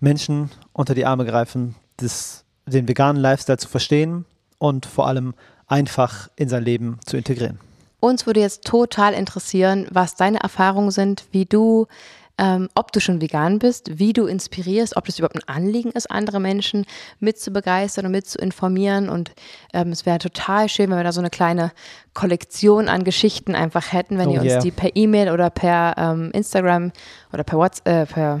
Menschen 0.00 0.50
unter 0.72 0.94
die 0.94 1.06
Arme 1.06 1.24
greifen, 1.24 1.74
das, 1.96 2.44
den 2.66 2.88
veganen 2.88 3.20
Lifestyle 3.20 3.58
zu 3.58 3.68
verstehen 3.68 4.24
und 4.58 4.86
vor 4.86 5.06
allem 5.06 5.34
einfach 5.66 6.28
in 6.36 6.48
sein 6.48 6.64
Leben 6.64 6.98
zu 7.04 7.16
integrieren. 7.16 7.58
Uns 8.00 8.26
würde 8.26 8.40
jetzt 8.40 8.64
total 8.64 9.14
interessieren, 9.14 9.86
was 9.90 10.16
deine 10.16 10.40
Erfahrungen 10.40 10.90
sind, 10.90 11.24
wie 11.32 11.46
du, 11.46 11.86
ähm, 12.38 12.68
ob 12.74 12.92
du 12.92 13.00
schon 13.00 13.20
vegan 13.20 13.58
bist, 13.58 13.98
wie 13.98 14.12
du 14.12 14.26
inspirierst, 14.26 14.96
ob 14.96 15.06
das 15.06 15.18
überhaupt 15.18 15.36
ein 15.36 15.48
Anliegen 15.48 15.90
ist, 15.92 16.10
andere 16.10 16.40
Menschen 16.40 16.84
mit 17.18 17.38
zu 17.38 17.50
begeistern 17.50 18.06
und 18.06 18.12
mit 18.12 18.26
zu 18.26 18.38
informieren. 18.38 19.08
Und 19.08 19.32
ähm, 19.72 19.92
es 19.92 20.04
wäre 20.04 20.18
total 20.18 20.68
schön, 20.68 20.90
wenn 20.90 20.98
wir 20.98 21.04
da 21.04 21.12
so 21.12 21.20
eine 21.20 21.30
kleine 21.30 21.72
Kollektion 22.14 22.88
an 22.88 23.04
Geschichten 23.04 23.54
einfach 23.54 23.92
hätten, 23.92 24.18
wenn 24.18 24.28
Oh 24.28 24.34
ihr 24.34 24.40
uns 24.40 24.52
yeah. 24.52 24.60
die 24.60 24.70
per 24.70 24.94
E-Mail 24.94 25.30
oder 25.30 25.50
per 25.50 25.94
ähm, 25.96 26.30
Instagram 26.32 26.92
oder 27.32 27.44
per 27.44 27.58
WhatsApp, 27.58 27.86
äh, 27.86 28.06
per 28.06 28.40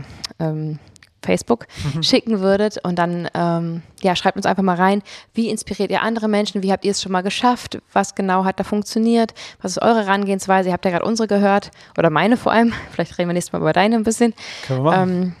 Facebook 1.26 1.66
schicken 2.00 2.40
würdet 2.40 2.78
und 2.82 2.98
dann 2.98 3.28
ähm, 3.34 3.82
ja, 4.00 4.16
schreibt 4.16 4.36
uns 4.36 4.46
einfach 4.46 4.62
mal 4.62 4.76
rein, 4.76 5.02
wie 5.34 5.48
inspiriert 5.48 5.90
ihr 5.90 6.02
andere 6.02 6.28
Menschen, 6.28 6.62
wie 6.62 6.72
habt 6.72 6.84
ihr 6.84 6.92
es 6.92 7.02
schon 7.02 7.12
mal 7.12 7.22
geschafft, 7.22 7.78
was 7.92 8.14
genau 8.14 8.44
hat 8.44 8.58
da 8.60 8.64
funktioniert, 8.64 9.34
was 9.60 9.72
ist 9.72 9.82
eure 9.82 10.04
Herangehensweise, 10.06 10.68
ihr 10.68 10.72
habt 10.72 10.84
ja 10.84 10.90
gerade 10.90 11.04
unsere 11.04 11.28
gehört 11.28 11.70
oder 11.98 12.10
meine 12.10 12.36
vor 12.36 12.52
allem, 12.52 12.72
vielleicht 12.90 13.18
reden 13.18 13.28
wir 13.28 13.34
nächstes 13.34 13.52
Mal 13.52 13.60
über 13.60 13.72
deine 13.72 13.96
ein 13.96 14.04
bisschen. 14.04 14.34
Können 14.66 14.84
wir 14.84 14.90
machen. 14.90 15.10
Ähm, 15.10 15.36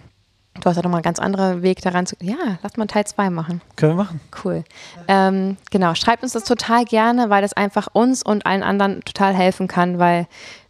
du 0.60 0.64
hast 0.64 0.76
ja 0.76 0.82
nochmal 0.82 0.98
einen 0.98 1.04
ganz 1.04 1.18
anderen 1.18 1.62
Weg 1.62 1.80
daran 1.82 2.06
zu, 2.06 2.16
ja, 2.20 2.58
lass 2.62 2.76
mal 2.76 2.86
Teil 2.86 3.06
2 3.06 3.30
machen. 3.30 3.60
Können 3.76 3.92
wir 3.92 4.04
machen. 4.04 4.20
Cool. 4.44 4.64
Ähm, 5.08 5.56
genau, 5.70 5.94
schreibt 5.94 6.22
uns 6.22 6.32
das 6.32 6.44
total 6.44 6.84
gerne, 6.84 7.30
weil 7.30 7.42
das 7.42 7.52
einfach 7.52 7.88
uns 7.92 8.22
und 8.22 8.46
allen 8.46 8.62
anderen 8.62 9.02
total 9.04 9.34
helfen 9.34 9.68
kann, 9.68 9.98
weil 9.98 10.26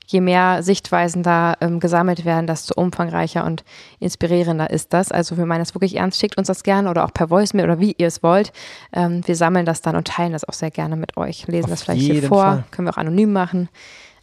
je 0.07 0.21
mehr 0.21 0.63
Sichtweisen 0.63 1.23
da 1.23 1.55
ähm, 1.61 1.81
gesammelt 1.81 2.25
werden, 2.25 2.47
desto 2.47 2.81
umfangreicher 2.81 3.45
und 3.45 3.65
inspirierender 3.99 4.71
ist 4.71 4.93
das. 4.93 5.13
Also 5.13 5.37
wir 5.37 5.47
meinen 5.47 5.61
das 5.61 5.75
wirklich 5.75 5.97
ernst, 5.97 6.21
schickt 6.21 6.39
uns 6.39 6.47
das 6.47 6.63
gerne 6.63 6.89
oder 6.91 7.05
auch 7.05 7.13
per 7.13 7.31
Voicemail 7.31 7.65
oder 7.67 7.81
wie 7.81 7.95
ihr 7.99 8.07
es 8.07 8.23
wollt. 8.23 8.53
Ähm, 8.93 9.23
wir 9.27 9.37
sammeln 9.37 9.67
das 9.67 9.83
dann 9.83 9.97
und 9.97 10.07
teilen 10.07 10.33
das 10.33 10.45
auch 10.49 10.55
sehr 10.55 10.71
gerne 10.71 10.97
mit 10.97 11.17
euch. 11.17 11.47
Lesen 11.49 11.65
Auf 11.65 11.71
das 11.71 11.83
vielleicht 11.83 12.03
hier 12.03 12.23
vor, 12.23 12.43
Fall. 12.43 12.65
können 12.71 12.87
wir 12.89 12.93
auch 12.93 12.99
anonym 12.99 13.33
machen. 13.33 13.69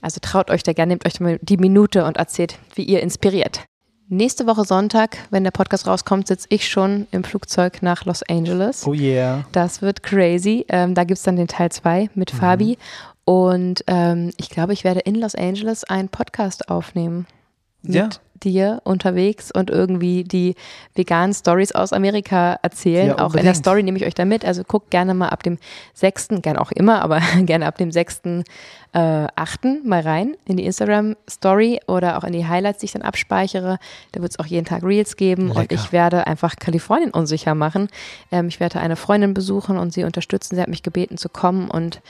Also 0.01 0.19
traut 0.21 0.49
euch 0.49 0.63
da 0.63 0.73
gerne, 0.73 0.91
nehmt 0.91 1.05
euch 1.05 1.19
mal 1.19 1.39
die 1.41 1.57
Minute 1.57 2.05
und 2.05 2.17
erzählt, 2.17 2.57
wie 2.75 2.83
ihr 2.83 3.01
inspiriert. 3.01 3.65
Nächste 4.09 4.45
Woche 4.45 4.65
Sonntag, 4.65 5.17
wenn 5.31 5.43
der 5.43 5.51
Podcast 5.51 5.87
rauskommt, 5.87 6.27
sitze 6.27 6.47
ich 6.49 6.67
schon 6.67 7.07
im 7.11 7.23
Flugzeug 7.23 7.81
nach 7.81 8.05
Los 8.05 8.21
Angeles. 8.23 8.85
Oh 8.85 8.93
yeah. 8.93 9.45
Das 9.53 9.81
wird 9.81 10.03
crazy. 10.03 10.65
Ähm, 10.69 10.93
da 10.93 11.03
gibt 11.03 11.17
es 11.17 11.23
dann 11.23 11.35
den 11.35 11.47
Teil 11.47 11.71
2 11.71 12.09
mit 12.13 12.29
Fabi. 12.31 12.77
Und 13.25 13.83
ähm, 13.87 14.31
ich 14.37 14.49
glaube, 14.49 14.73
ich 14.73 14.83
werde 14.83 14.99
in 14.99 15.15
Los 15.15 15.35
Angeles 15.35 15.83
einen 15.85 16.09
Podcast 16.09 16.69
aufnehmen. 16.69 17.25
Mit 17.81 17.95
Ja. 17.95 18.09
Dir 18.43 18.81
unterwegs 18.83 19.51
und 19.51 19.69
irgendwie 19.69 20.23
die 20.23 20.55
veganen 20.95 21.33
Stories 21.33 21.71
aus 21.71 21.93
Amerika 21.93 22.59
erzählen. 22.61 23.07
Ja, 23.09 23.19
auch 23.19 23.35
in 23.35 23.43
der. 23.43 23.53
Story 23.53 23.83
nehme 23.83 23.97
ich 23.97 24.05
euch 24.05 24.15
da 24.15 24.25
mit. 24.25 24.45
Also 24.45 24.63
guckt 24.63 24.91
gerne 24.91 25.13
mal 25.13 25.29
ab 25.29 25.43
dem 25.43 25.57
6., 25.93 26.29
gerne 26.41 26.59
auch 26.59 26.71
immer, 26.71 27.01
aber 27.01 27.21
gerne 27.43 27.65
ab 27.65 27.77
dem 27.77 27.91
6. 27.91 28.21
Äh, 28.93 29.27
8. 29.35 29.85
mal 29.85 30.01
rein 30.01 30.35
in 30.45 30.57
die 30.57 30.65
Instagram-Story 30.65 31.81
oder 31.87 32.17
auch 32.17 32.23
in 32.23 32.33
die 32.33 32.47
Highlights, 32.47 32.79
die 32.79 32.85
ich 32.85 32.91
dann 32.91 33.01
abspeichere. 33.01 33.79
Da 34.11 34.21
wird 34.21 34.31
es 34.31 34.39
auch 34.39 34.45
jeden 34.45 34.65
Tag 34.65 34.83
Reels 34.83 35.15
geben 35.15 35.49
und 35.49 35.57
Lecker. 35.57 35.75
ich 35.75 35.91
werde 35.91 36.27
einfach 36.27 36.55
Kalifornien 36.57 37.11
unsicher 37.11 37.55
machen. 37.55 37.87
Ähm, 38.31 38.47
ich 38.49 38.59
werde 38.59 38.79
eine 38.79 38.95
Freundin 38.95 39.33
besuchen 39.33 39.77
und 39.77 39.93
sie 39.93 40.03
unterstützen. 40.03 40.55
Sie 40.55 40.61
hat 40.61 40.69
mich 40.69 40.83
gebeten 40.83 41.17
zu 41.17 41.29
kommen 41.29 41.69
und 41.69 42.01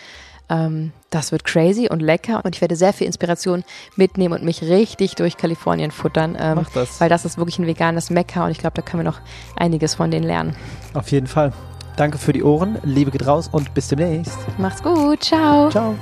das 1.09 1.31
wird 1.31 1.43
crazy 1.45 1.87
und 1.89 1.99
lecker 2.01 2.41
und 2.43 2.55
ich 2.55 2.61
werde 2.61 2.75
sehr 2.75 2.93
viel 2.93 3.07
Inspiration 3.07 3.63
mitnehmen 3.95 4.33
und 4.35 4.43
mich 4.43 4.61
richtig 4.61 5.15
durch 5.15 5.37
Kalifornien 5.37 5.89
futtern, 5.91 6.37
ähm, 6.39 6.55
Mach 6.55 6.69
das. 6.71 6.99
weil 7.01 7.09
das 7.09 7.25
ist 7.25 7.37
wirklich 7.37 7.57
ein 7.59 7.65
veganes 7.67 8.09
Mekka 8.09 8.45
und 8.45 8.51
ich 8.51 8.59
glaube, 8.59 8.73
da 8.75 8.81
können 8.81 9.03
wir 9.03 9.09
noch 9.09 9.21
einiges 9.55 9.95
von 9.95 10.11
denen 10.11 10.25
lernen. 10.25 10.55
Auf 10.93 11.11
jeden 11.11 11.27
Fall. 11.27 11.53
Danke 11.95 12.17
für 12.17 12.33
die 12.33 12.43
Ohren. 12.43 12.77
Liebe 12.83 13.11
geht 13.11 13.25
raus 13.27 13.49
und 13.51 13.73
bis 13.73 13.87
demnächst. 13.87 14.37
Macht's 14.57 14.81
gut, 14.83 15.23
ciao. 15.23 15.69
Ciao. 15.69 15.95